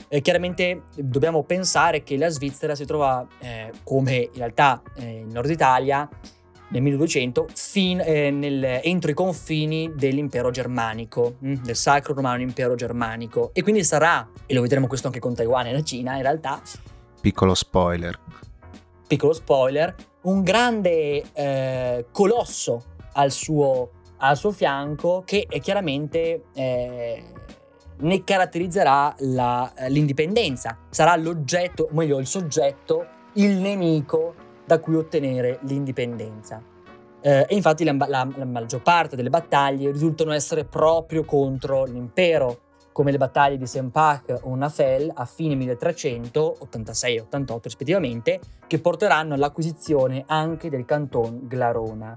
[0.09, 5.33] Eh, chiaramente dobbiamo pensare che la Svizzera si trova, eh, come in realtà eh, il
[5.33, 6.09] nord Italia,
[6.69, 12.75] nel 1200 fin, eh, nel- entro i confini dell'impero germanico, hm, del Sacro Romano Impero
[12.75, 13.51] Germanico.
[13.53, 16.61] E quindi sarà, e lo vedremo questo anche con Taiwan e la Cina in realtà,
[17.21, 18.19] Piccolo spoiler.
[19.07, 22.83] Piccolo spoiler, un grande eh, colosso
[23.13, 27.25] al suo, al suo fianco che chiaramente eh,
[27.97, 30.79] ne caratterizzerà la, eh, l'indipendenza.
[30.91, 34.35] Sarà l'oggetto, o meglio il soggetto, il nemico
[34.65, 36.63] da cui ottenere l'indipendenza.
[37.21, 42.64] Eh, e infatti la, la, la maggior parte delle battaglie risultano essere proprio contro l'impero,
[42.95, 48.79] come le battaglie di Sempach o Nafel a fine 1300, 86 e 88 rispettivamente, che
[48.79, 52.15] porteranno all'acquisizione anche del canton Glarona.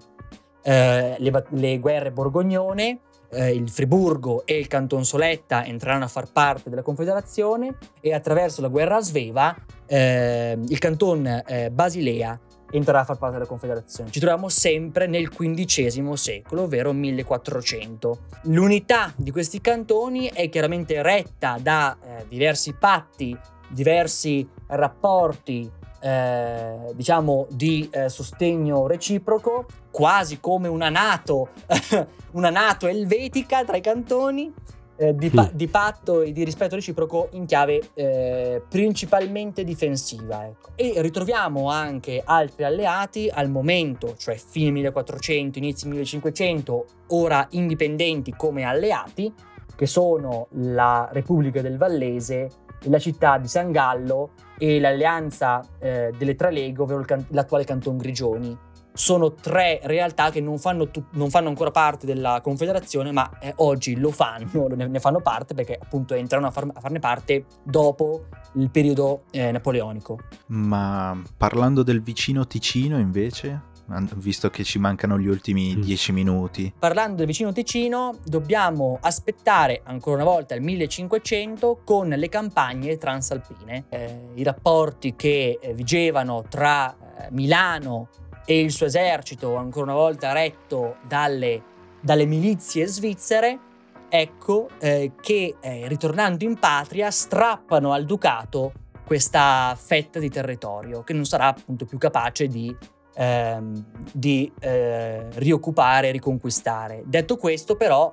[0.62, 3.00] Eh, le, le, guerre borgognone,
[3.32, 8.62] eh, il Friburgo e il canton Soletta entreranno a far parte della Confederazione e attraverso
[8.62, 9.56] la guerra sveva
[9.88, 12.40] eh, il canton eh, Basilea
[12.72, 14.11] entrerà a far parte della Confederazione.
[14.11, 18.18] Ci troviamo sempre nel XV secolo, ovvero 1400.
[18.43, 23.38] L'unità di questi cantoni è chiaramente retta da eh, diversi patti,
[23.70, 31.49] diversi rapporti eh, diciamo di eh, sostegno reciproco, quasi come una NATO,
[32.32, 34.53] una NATO elvetica tra i cantoni,
[34.98, 40.45] eh, di, pa- di, patto e di rispetto reciproco in chiave eh, principalmente difensiva.
[40.45, 40.72] Ecco.
[40.76, 48.64] E ritroviamo anche altri alleati al momento, cioè fine 1400, inizio 1500, ora indipendenti come
[48.64, 49.32] alleati,
[49.76, 52.50] che sono la Repubblica del Vallese,
[52.86, 57.98] la città di San Gallo e l'alleanza eh, delle tre leghe, ovvero can- l'attuale Canton
[57.98, 58.66] Grigioni
[58.98, 63.54] sono tre realtà che non fanno, tu- non fanno ancora parte della Confederazione, ma eh,
[63.58, 68.26] oggi lo fanno, ne fanno parte perché appunto entrano a, far- a farne parte dopo
[68.54, 70.18] il periodo eh, napoleonico.
[70.48, 73.76] Ma parlando del vicino Ticino invece?
[74.16, 75.82] visto che ci mancano gli ultimi mm.
[75.82, 76.74] dieci minuti.
[76.78, 83.86] Parlando del vicino Ticino, dobbiamo aspettare ancora una volta il 1500 con le campagne transalpine.
[83.89, 88.10] Eh, I rapporti che eh, vigevano tra eh, Milano
[88.50, 91.62] e il suo esercito, ancora una volta retto dalle,
[92.00, 93.60] dalle milizie svizzere,
[94.08, 98.72] ecco eh, che eh, ritornando in patria strappano al ducato
[99.06, 102.74] questa fetta di territorio che non sarà appunto più capace di,
[103.16, 107.04] ehm, di eh, rioccupare riconquistare.
[107.06, 108.10] Detto questo però,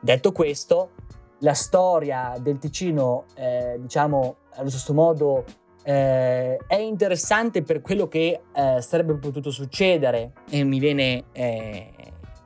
[0.00, 0.90] detto questo,
[1.38, 5.44] la storia del Ticino, eh, diciamo allo stesso modo
[5.82, 10.32] eh, è interessante per quello che eh, sarebbe potuto succedere.
[10.50, 11.92] E mi viene eh,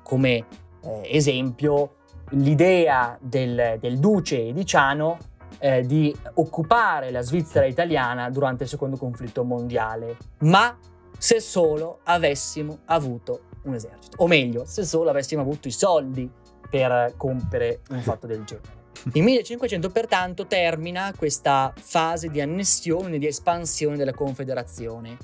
[0.02, 0.46] come
[0.82, 1.96] eh, esempio
[2.30, 5.18] l'idea del, del duce ediciano
[5.58, 10.76] eh, di occupare la Svizzera italiana durante il secondo conflitto mondiale, ma
[11.16, 16.28] se solo avessimo avuto un esercito, o meglio, se solo avessimo avuto i soldi
[16.68, 18.81] per compiere un fatto del genere.
[19.14, 25.16] Il 1500 pertanto termina questa fase di annessione e di espansione della Confederazione.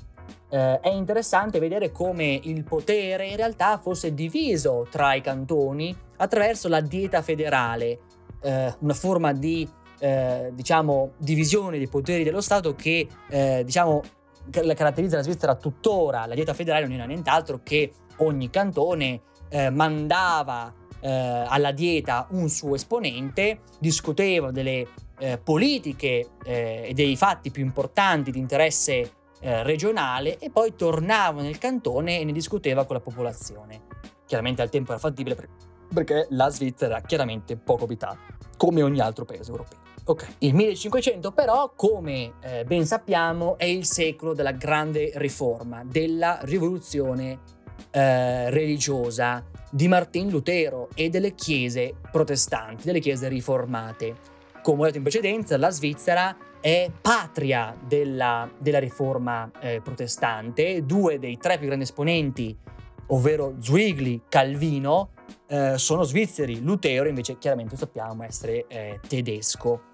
[0.49, 6.67] Eh, è interessante vedere come il potere in realtà fosse diviso tra i cantoni attraverso
[6.67, 7.99] la dieta federale,
[8.41, 9.67] eh, una forma di
[9.99, 14.01] eh, diciamo, divisione dei poteri dello Stato che eh, diciamo,
[14.49, 16.25] caratterizza la Svizzera tuttora.
[16.25, 22.49] La dieta federale non era nient'altro che ogni cantone eh, mandava eh, alla dieta un
[22.49, 24.87] suo esponente, discuteva delle
[25.19, 31.41] eh, politiche eh, e dei fatti più importanti di interesse eh, regionale e poi tornava
[31.41, 33.81] nel cantone e ne discuteva con la popolazione.
[34.25, 35.35] Chiaramente al tempo era fattibile
[35.93, 38.19] perché la Svizzera era chiaramente poco abitata,
[38.57, 39.87] come ogni altro paese europeo.
[40.09, 40.35] Okay.
[40.39, 47.39] Il 1500 però, come eh, ben sappiamo, è il secolo della grande riforma, della rivoluzione
[47.91, 54.15] eh, religiosa di Martin Lutero e delle chiese protestanti, delle chiese riformate.
[54.61, 60.85] Come ho detto in precedenza, la Svizzera è patria della, della riforma eh, protestante.
[60.85, 62.57] Due dei tre più grandi esponenti,
[63.07, 65.11] ovvero Zwingli, Calvino,
[65.47, 66.61] eh, sono svizzeri.
[66.61, 69.87] Lutero invece chiaramente sappiamo essere eh, tedesco.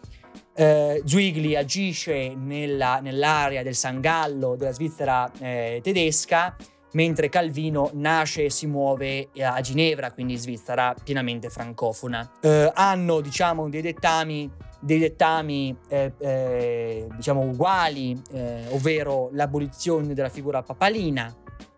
[0.53, 6.55] Eh, Zwingli agisce nella, nell'area del San Gallo della Svizzera eh, tedesca
[6.95, 12.31] mentre Calvino nasce e si muove a Ginevra, quindi Svizzera pienamente francofona.
[12.41, 20.29] Eh, hanno, diciamo, dei dettami, dei dettami eh, eh, diciamo, uguali, eh, ovvero l'abolizione della
[20.29, 21.33] figura papalina,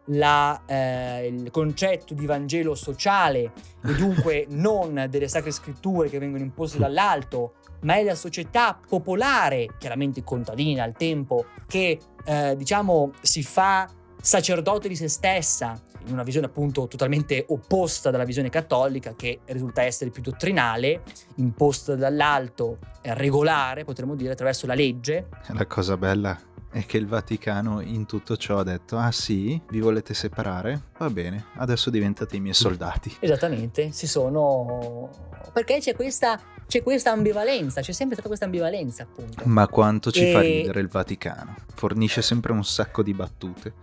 [0.09, 3.51] la, eh, il concetto di Vangelo sociale
[3.84, 9.68] e dunque non delle sacre scritture che vengono imposte dall'alto, ma è la società popolare,
[9.80, 13.88] chiaramente contadina al tempo, che eh, diciamo si fa
[14.22, 19.84] sacerdote di se stessa, in una visione appunto totalmente opposta dalla visione cattolica che risulta
[19.84, 21.03] essere più dottrinale,
[21.36, 25.28] imposta dall'alto, regolare, potremmo dire, attraverso la legge.
[25.47, 26.39] La cosa bella
[26.70, 30.89] è che il Vaticano in tutto ciò ha detto ah sì, vi volete separare?
[30.97, 33.18] Va bene, adesso diventate i miei soldati.
[33.20, 35.09] Esattamente, si sono...
[35.51, 39.41] perché c'è questa c'è questa ambivalenza, c'è sempre stata questa ambivalenza, appunto.
[39.45, 41.55] Ma quanto ci fa E- ridere il Vaticano?
[41.74, 43.74] Fornisce sempre un sacco di battute.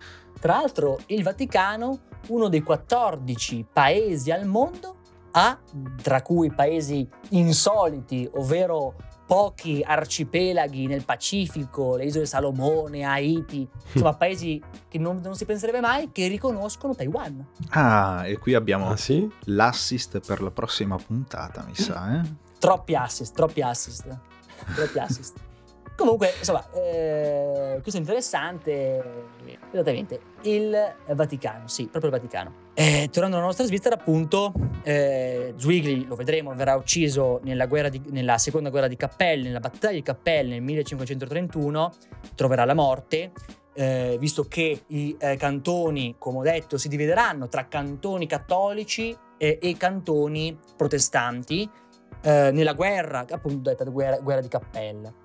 [0.45, 4.97] Tra l'altro, il Vaticano, uno dei 14 paesi al mondo,
[5.31, 5.59] ha,
[6.03, 8.95] tra cui paesi insoliti, ovvero
[9.27, 15.81] pochi arcipelaghi nel Pacifico, le isole Salomone, Haiti, insomma paesi che non, non si penserebbe
[15.81, 17.43] mai, che riconoscono Taiwan.
[17.71, 19.27] Ah, e qui abbiamo Ah sì?
[19.45, 22.35] l'assist per la prossima puntata, mi sa, eh?
[22.59, 24.07] Troppi assist, troppi assist,
[24.75, 25.44] troppi assist.
[25.97, 29.03] Comunque, insomma, eh, questo è interessante.
[29.71, 30.77] Esattamente, il
[31.13, 32.53] Vaticano, sì, proprio il Vaticano.
[32.75, 38.39] Eh, tornando alla nostra Svizzera, appunto, eh, Zwingli, lo vedremo, verrà ucciso nella, di- nella
[38.39, 41.93] seconda guerra di Cappelle, nella battaglia di Cappelle nel 1531,
[42.35, 43.33] troverà la morte.
[43.77, 49.75] eh, visto che i eh, cantoni, come ho detto, si divideranno tra cantoni cattolici e
[49.77, 51.69] cantoni protestanti,
[52.23, 55.23] eh, nella guerra, appunto detta guerra, guerra di Cappelle.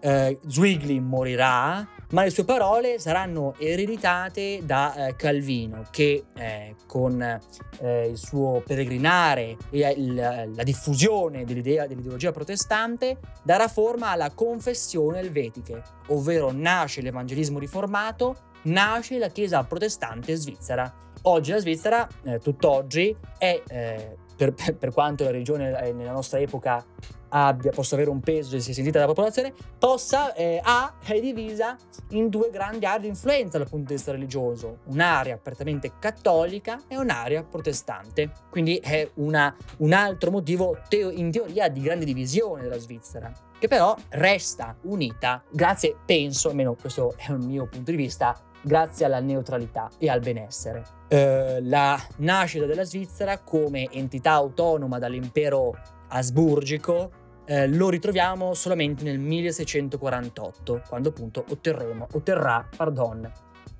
[0.00, 7.20] Eh, Zwingli morirà, ma le sue parole saranno ereditate da eh, Calvino, che eh, con
[7.20, 10.14] eh, il suo peregrinare e il-
[10.54, 19.18] la diffusione dell'idea, dell'ideologia protestante darà forma alla confessione elvetiche, ovvero nasce l'evangelismo riformato, nasce
[19.18, 20.92] la Chiesa protestante svizzera.
[21.22, 26.12] Oggi la Svizzera, eh, tutt'oggi, è, eh, per, per- per quanto la religione eh, nella
[26.12, 26.84] nostra epoca
[27.30, 31.76] abbia, possa avere un peso e sia sentita dalla popolazione, possa, eh, ha, è divisa
[32.10, 36.96] in due grandi aree di influenza dal punto di vista religioso, un'area apertamente cattolica e
[36.96, 38.30] un'area protestante.
[38.50, 43.68] Quindi è una- un altro motivo teo- in teoria di grande divisione della Svizzera, che
[43.68, 49.20] però resta unita grazie, penso, almeno questo è un mio punto di vista, grazie alla
[49.20, 50.82] neutralità e al benessere.
[51.08, 55.74] Eh, la nascita della Svizzera come entità autonoma dall'impero
[56.08, 57.10] asburgico
[57.50, 63.32] eh, lo ritroviamo solamente nel 1648, quando appunto otterrà pardon,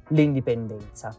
[0.09, 1.15] l'indipendenza.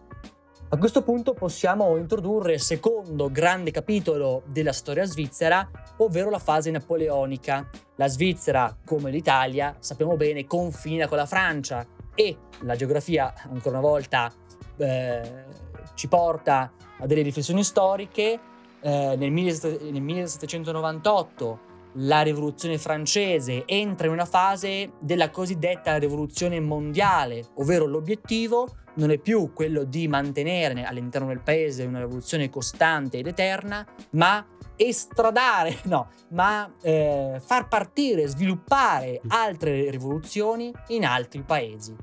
[0.71, 6.71] A questo punto possiamo introdurre il secondo grande capitolo della storia svizzera, ovvero la fase
[6.71, 7.69] napoleonica.
[7.95, 11.85] La Svizzera, come l'Italia, sappiamo bene, confina con la Francia
[12.15, 14.31] e la geografia, ancora una volta,
[14.77, 15.45] eh,
[15.93, 18.39] ci porta a delle riflessioni storiche.
[18.81, 26.59] Eh, nel, 17- nel 1798 la rivoluzione francese entra in una fase della cosiddetta rivoluzione
[26.59, 33.17] mondiale, ovvero l'obiettivo non è più quello di mantenere all'interno del paese una rivoluzione costante
[33.17, 41.95] ed eterna, ma estradare, no, ma eh, far partire, sviluppare altre rivoluzioni in altri paesi.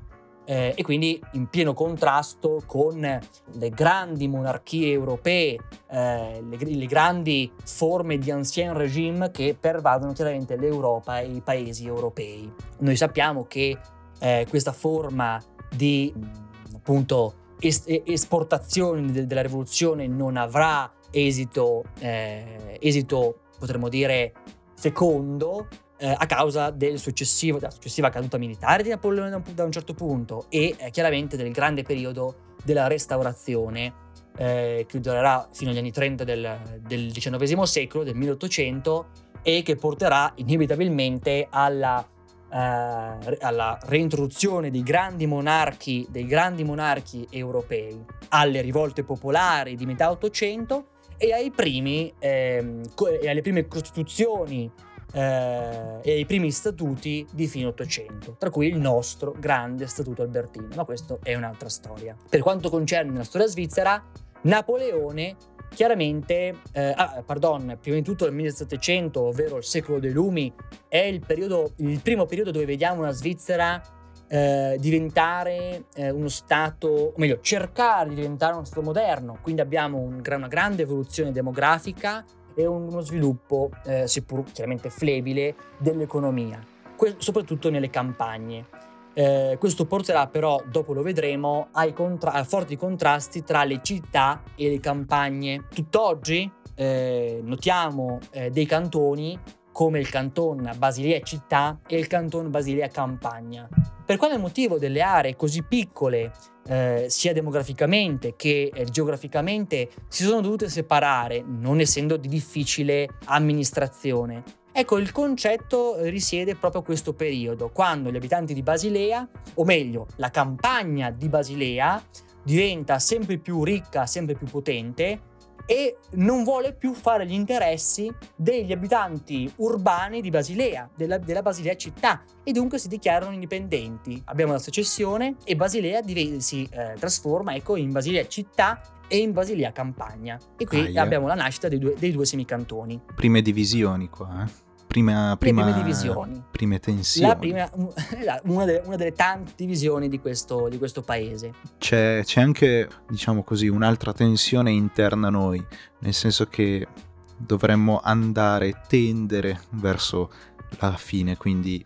[0.49, 5.57] Eh, e quindi in pieno contrasto con le grandi monarchie europee,
[5.91, 11.85] eh, le, le grandi forme di ancien regime che pervadono chiaramente l'Europa e i paesi
[11.85, 12.49] europei.
[12.79, 13.77] Noi sappiamo che
[14.19, 15.37] eh, questa forma
[15.75, 24.31] di mh, appunto es- esportazione de- della rivoluzione non avrà esito, eh, esito potremmo dire
[24.75, 25.67] fecondo
[25.97, 30.45] eh, a causa della successiva caduta militare di Napoleone da un, da un certo punto
[30.49, 34.05] e eh, chiaramente del grande periodo della restaurazione
[34.37, 39.07] eh, che durerà fino agli anni 30 del, del XIX secolo, del 1800
[39.41, 42.05] e che porterà inevitabilmente alla,
[42.51, 50.11] eh, alla reintroduzione dei grandi monarchi, dei grandi monarchi europei, alle rivolte popolari di metà
[50.11, 50.87] 800
[51.17, 54.71] e ai primi, ehm, co- e alle prime costituzioni
[55.13, 60.67] eh, e ai primi statuti di fine 800, tra cui il nostro grande statuto albertino,
[60.75, 62.15] ma questo è un'altra storia.
[62.29, 64.03] Per quanto concerne la storia svizzera,
[64.41, 65.35] Napoleone
[65.69, 70.53] chiaramente, eh, ah, pardon, prima di tutto il 1700, ovvero il secolo dei lumi,
[70.87, 73.81] è il, periodo, il primo periodo dove vediamo una Svizzera
[74.29, 79.37] eh, diventare eh, uno Stato, o meglio, cercare di diventare uno Stato moderno.
[79.41, 82.25] Quindi abbiamo un una grande evoluzione demografica
[82.57, 86.59] e uno sviluppo, eh, seppur chiaramente flebile, dell'economia,
[86.95, 88.65] que- soprattutto nelle campagne.
[89.13, 94.69] Eh, questo porterà però, dopo lo vedremo, contra- a forti contrasti tra le città e
[94.69, 95.65] le campagne.
[95.73, 99.39] Tutt'oggi eh, notiamo eh, dei cantoni
[99.71, 103.67] come il canton Basilea città e il canton Basilea campagna.
[104.05, 106.31] Per quale motivo delle aree così piccole,
[106.67, 114.43] eh, sia demograficamente che eh, geograficamente, si sono dovute separare, non essendo di difficile amministrazione?
[114.71, 120.05] Ecco, il concetto risiede proprio a questo periodo, quando gli abitanti di Basilea, o meglio,
[120.17, 122.03] la campagna di Basilea,
[122.43, 125.35] diventa sempre più ricca, sempre più potente
[125.67, 131.75] e non vuole più fare gli interessi degli abitanti urbani di Basilea, della, della Basilea
[131.75, 134.19] città, e dunque si dichiarano indipendenti.
[134.25, 139.33] Abbiamo la secessione e Basilea div- si eh, trasforma ecco, in Basilea città e in
[139.33, 140.39] Basilea campagna.
[140.57, 141.01] E qui Aia.
[141.01, 143.01] abbiamo la nascita dei due, dei due semicantoni.
[143.15, 144.65] Prime divisioni qua, eh.
[144.87, 146.43] Prima, Le prima, prime divisioni.
[146.49, 147.27] prime tensioni.
[147.27, 147.69] La prima,
[148.45, 151.53] una, delle, una delle tante divisioni di questo, di questo paese.
[151.77, 155.63] C'è, c'è anche, diciamo così, un'altra tensione interna a noi,
[155.99, 156.87] nel senso che
[157.35, 160.31] dovremmo andare, tendere verso
[160.79, 161.83] la fine, quindi,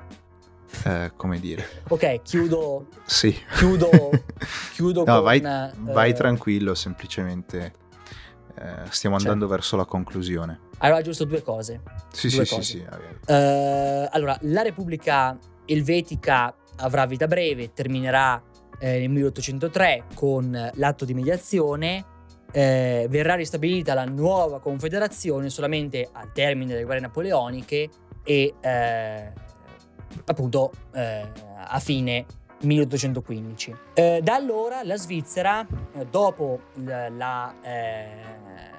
[0.85, 3.35] eh, come dire, Ok, chiudo, sì.
[3.57, 3.89] chiudo,
[4.73, 5.23] chiudo No, con...
[5.23, 7.73] vai, eh, vai tranquillo, semplicemente
[8.55, 9.53] eh, stiamo andando Certo.
[9.55, 10.59] verso la conclusione.
[10.79, 11.81] Allora, giusto due cose.
[12.11, 12.63] Sì, Due sì, cose.
[12.63, 12.85] sì, sì.
[13.27, 18.41] eh, Eh, allora, la Repubblica Elvetica avrà vita breve, terminerà
[18.79, 22.05] eh, nel 1803 con l'atto di mediazione.
[22.53, 27.89] eh, verrà ristabilita la nuova confederazione solamente al termine delle guerre napoleoniche
[28.25, 29.31] e eh,
[30.25, 31.25] appunto eh,
[31.55, 32.25] a fine
[32.61, 33.75] 1815.
[33.93, 38.07] Eh, da allora la Svizzera, eh, dopo la, eh,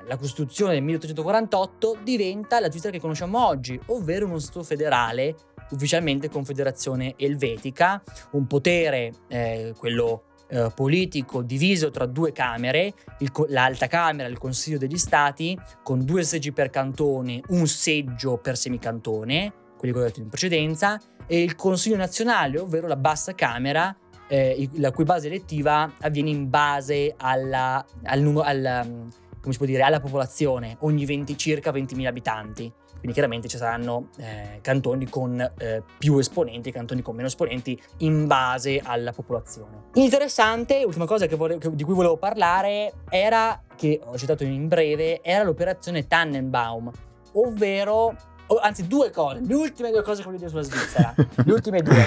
[0.06, 5.34] la Costituzione del 1848, diventa la Svizzera che conosciamo oggi, ovvero uno Stato federale,
[5.70, 8.02] ufficialmente Confederazione Elvetica,
[8.32, 14.76] un potere, eh, quello eh, politico, diviso tra due camere, il l'Alta Camera, il Consiglio
[14.76, 19.52] degli Stati, con due seggi per cantone, un seggio per semicantone,
[19.82, 23.94] quelli che ho detto in precedenza, e il Consiglio nazionale, ovvero la bassa Camera,
[24.28, 29.08] eh, la cui base elettiva avviene in base alla, al numero, al,
[29.40, 32.72] può dire, alla popolazione, ogni 20, circa 20.000 abitanti.
[32.92, 37.76] Quindi chiaramente ci saranno eh, cantoni con eh, più esponenti e cantoni con meno esponenti
[37.98, 39.86] in base alla popolazione.
[39.94, 44.68] Interessante, ultima cosa che vole- che- di cui volevo parlare era, che ho citato in
[44.68, 46.92] breve, era l'operazione Tannenbaum,
[47.32, 48.14] ovvero,
[48.56, 52.06] anzi due cose, le ultime due cose che voglio dire sulla Svizzera, le ultime due.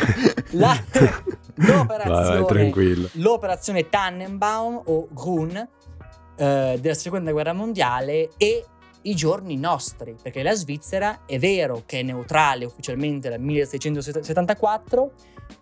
[0.52, 0.82] La-
[1.56, 5.56] l'operazione, Vai, l'operazione Tannenbaum o Grun
[6.36, 8.66] eh, della seconda guerra mondiale e
[9.04, 15.12] i giorni nostri, perché la Svizzera è vero che è neutrale ufficialmente dal 1674,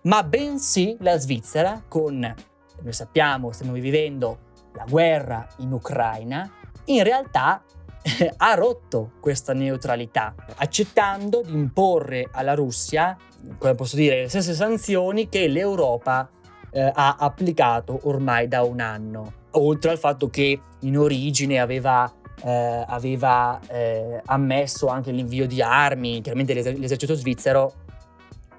[0.04, 6.50] ma bensì la Svizzera con, noi sappiamo, stiamo vivendo la guerra in Ucraina,
[6.86, 7.62] in realtà
[8.38, 13.16] ha rotto questa neutralità, accettando di imporre alla Russia,
[13.58, 16.30] come posso dire, le stesse sanzioni che l'Europa
[16.72, 22.12] eh, ha applicato ormai da un anno, oltre al fatto che in origine aveva,
[22.44, 27.74] eh, aveva eh, ammesso anche l'invio di armi, chiaramente l'eser- l'esercito svizzero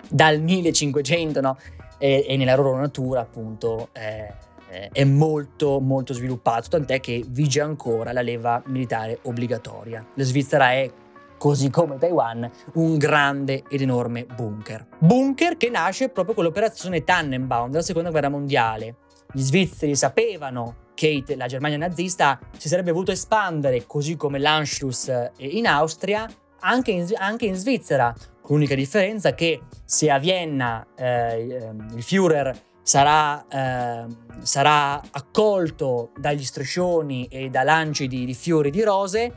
[0.09, 1.57] dal 1500, no?
[1.99, 4.32] E, e nella loro natura appunto eh,
[4.93, 10.07] è molto molto sviluppato, tant'è che vige ancora la leva militare obbligatoria.
[10.14, 10.91] La Svizzera è
[11.37, 14.87] così come Taiwan, un grande ed enorme bunker.
[14.99, 18.97] Bunker che nasce proprio con l'operazione Tannenbaum della seconda guerra mondiale.
[19.33, 25.33] Gli svizzeri sapevano che la Germania nazista si sarebbe voluto espandere, così come l'Anschluss eh,
[25.37, 26.27] in Austria,
[26.61, 28.14] anche in, anche in Svizzera,
[28.47, 31.41] l'unica differenza che se a Vienna eh,
[31.95, 32.55] il Führer
[32.85, 39.32] sarà, ehm, sarà accolto dagli striscioni e da lanci di, di fiori di rose,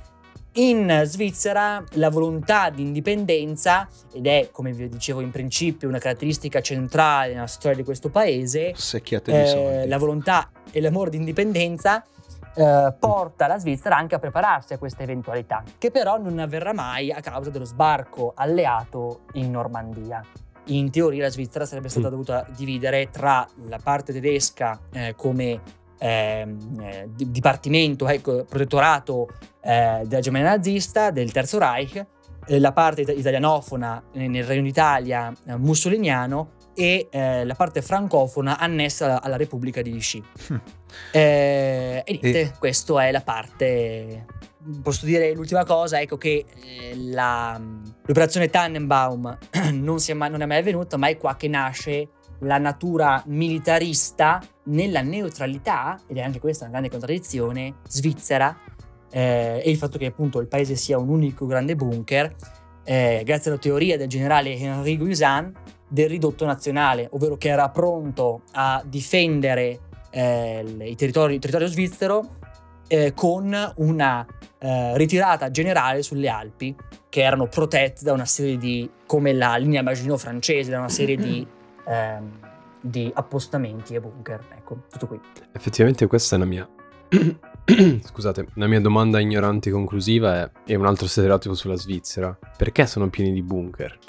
[0.58, 6.62] in Svizzera la volontà di indipendenza, ed è, come vi dicevo in principio, una caratteristica
[6.62, 8.74] centrale nella storia di questo paese,
[9.84, 12.04] eh, la volontà e l'amore di indipendenza
[12.56, 17.12] eh, porta la Svizzera anche a prepararsi a questa eventualità, che però non avverrà mai
[17.12, 20.26] a causa dello sbarco alleato in Normandia.
[20.68, 22.12] In teoria la Svizzera sarebbe stata Mm.
[22.12, 25.62] dovuta dividere tra la parte tedesca eh, come
[26.00, 29.28] ehm, eh, di- dipartimento, ecco, protettorato
[29.62, 32.06] eh, della Germania nazista, del Terzo Reich,
[32.46, 37.82] eh, la parte ita- italianofona eh, nel Regno d'Italia eh, mussoliniano e eh, la parte
[37.82, 40.22] francofona annessa alla, alla Repubblica di Vichy.
[40.48, 40.56] Hm.
[41.12, 44.26] Eh, e niente, questa è la parte.
[44.82, 47.60] Posso dire l'ultima cosa, ecco che eh, la-
[48.06, 49.38] l'operazione Tannenbaum
[49.74, 54.42] non, è mai, non è mai avvenuta, ma è qua che nasce la natura militarista
[54.66, 58.56] nella neutralità, ed è anche questa una grande contraddizione, svizzera,
[59.10, 62.36] eh, e il fatto che appunto il paese sia un unico grande bunker,
[62.84, 65.52] eh, grazie alla teoria del generale Henri Guisan
[65.88, 69.80] del ridotto nazionale, ovvero che era pronto a difendere
[70.12, 72.36] eh, il territorio, il territorio svizzero
[72.88, 74.26] eh, con una
[74.59, 76.75] eh, ritirata generale sulle Alpi,
[77.09, 81.16] che erano protette da una serie di, come la linea Maginot francese, da una serie
[81.16, 81.46] di,
[81.88, 82.32] ehm,
[82.82, 84.43] di appostamenti e bunker.
[84.55, 85.20] Ecco, tutto qui.
[85.51, 86.67] Effettivamente questa è una mia
[88.02, 92.38] scusate, la mia domanda ignorante conclusiva è, è un altro stereotipo sulla Svizzera.
[92.56, 94.00] Perché sono pieni di bunker?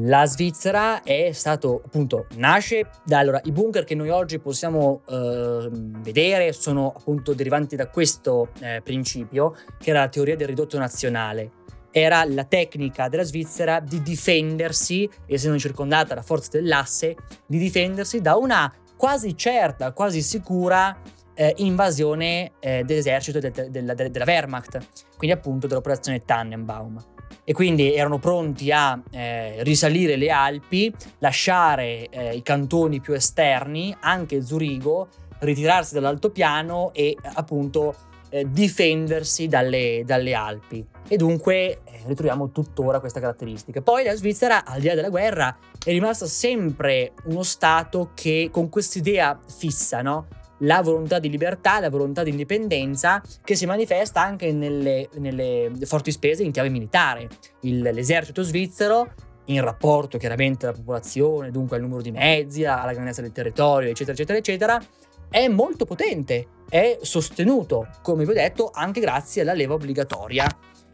[0.00, 5.68] La Svizzera è stato appunto nasce da allora i bunker che noi oggi possiamo eh,
[5.70, 11.50] vedere sono appunto derivanti da questo eh, principio che era la teoria del ridotto nazionale
[11.92, 17.16] era la tecnica della Svizzera di difendersi, essendo circondata da forze dell'asse,
[17.46, 20.94] di difendersi da una quasi certa, quasi sicura
[21.36, 24.78] eh, invasione eh, dell'esercito de- de- de- della Wehrmacht,
[25.16, 27.04] quindi appunto dell'operazione Tannenbaum.
[27.44, 33.94] E quindi erano pronti a eh, risalire le Alpi, lasciare eh, i cantoni più esterni,
[34.00, 35.08] anche Zurigo,
[35.40, 37.94] ritirarsi dall'altopiano e appunto
[38.30, 43.80] eh, difendersi dalle, dalle Alpi e dunque eh, ritroviamo tuttora questa caratteristica.
[43.80, 48.68] Poi la Svizzera, al di là della guerra, è rimasta sempre uno Stato che con
[48.68, 50.26] quest'idea fissa, no?
[50.60, 56.10] La volontà di libertà, la volontà di indipendenza che si manifesta anche nelle, nelle forti
[56.10, 57.28] spese in chiave militare.
[57.60, 59.12] Il, l'esercito svizzero,
[59.46, 64.12] in rapporto chiaramente alla popolazione, dunque al numero di mezzi, alla grandezza del territorio, eccetera,
[64.12, 64.82] eccetera, eccetera,
[65.28, 70.46] è molto potente, è sostenuto, come vi ho detto, anche grazie alla leva obbligatoria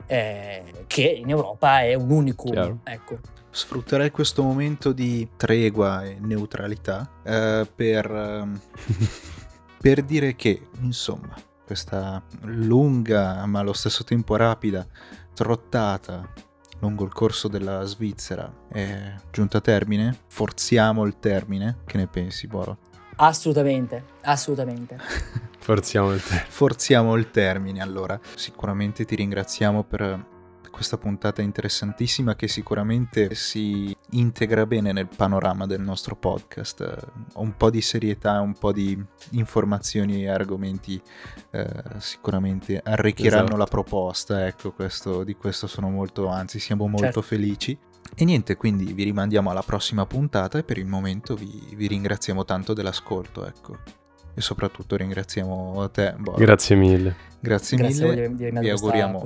[0.07, 2.81] eh, che in Europa è un unicum.
[2.85, 3.19] Ecco.
[3.51, 8.61] Sfrutterei questo momento di tregua e neutralità eh, per, ehm,
[9.83, 11.35] per dire che, insomma,
[11.67, 14.87] questa lunga ma allo stesso tempo rapida
[15.35, 16.33] trottata
[16.79, 20.17] lungo il corso della Svizzera è giunta a termine.
[20.29, 21.79] Forziamo il termine.
[21.85, 22.79] Che ne pensi, Boro?
[23.17, 24.99] Assolutamente, assolutamente.
[25.59, 26.47] Forziamo il termine.
[26.49, 28.21] Forziamo il termine, allora.
[28.37, 30.27] Sicuramente ti ringraziamo per
[30.73, 37.07] questa puntata interessantissima che sicuramente si integra bene nel panorama del nostro podcast.
[37.35, 39.01] Un po' di serietà, un po' di
[39.32, 41.01] informazioni e argomenti
[41.51, 41.66] eh,
[41.99, 43.57] sicuramente arricchiranno esatto.
[43.59, 44.47] la proposta.
[44.47, 47.23] Ecco, questo, di questo sono molto, anzi siamo molto certo.
[47.23, 47.78] felici.
[48.15, 52.44] E niente, quindi vi rimandiamo alla prossima puntata e per il momento vi, vi ringraziamo
[52.44, 54.02] tanto dell'ascolto, ecco.
[54.35, 56.39] E soprattutto ringraziamo te, Boro.
[56.39, 57.15] Grazie mille.
[57.41, 58.35] Grazie, Grazie mille.
[58.35, 59.25] Di, di vi, auguriamo,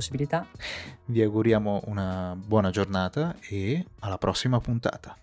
[1.07, 5.16] vi auguriamo una buona giornata e alla prossima puntata.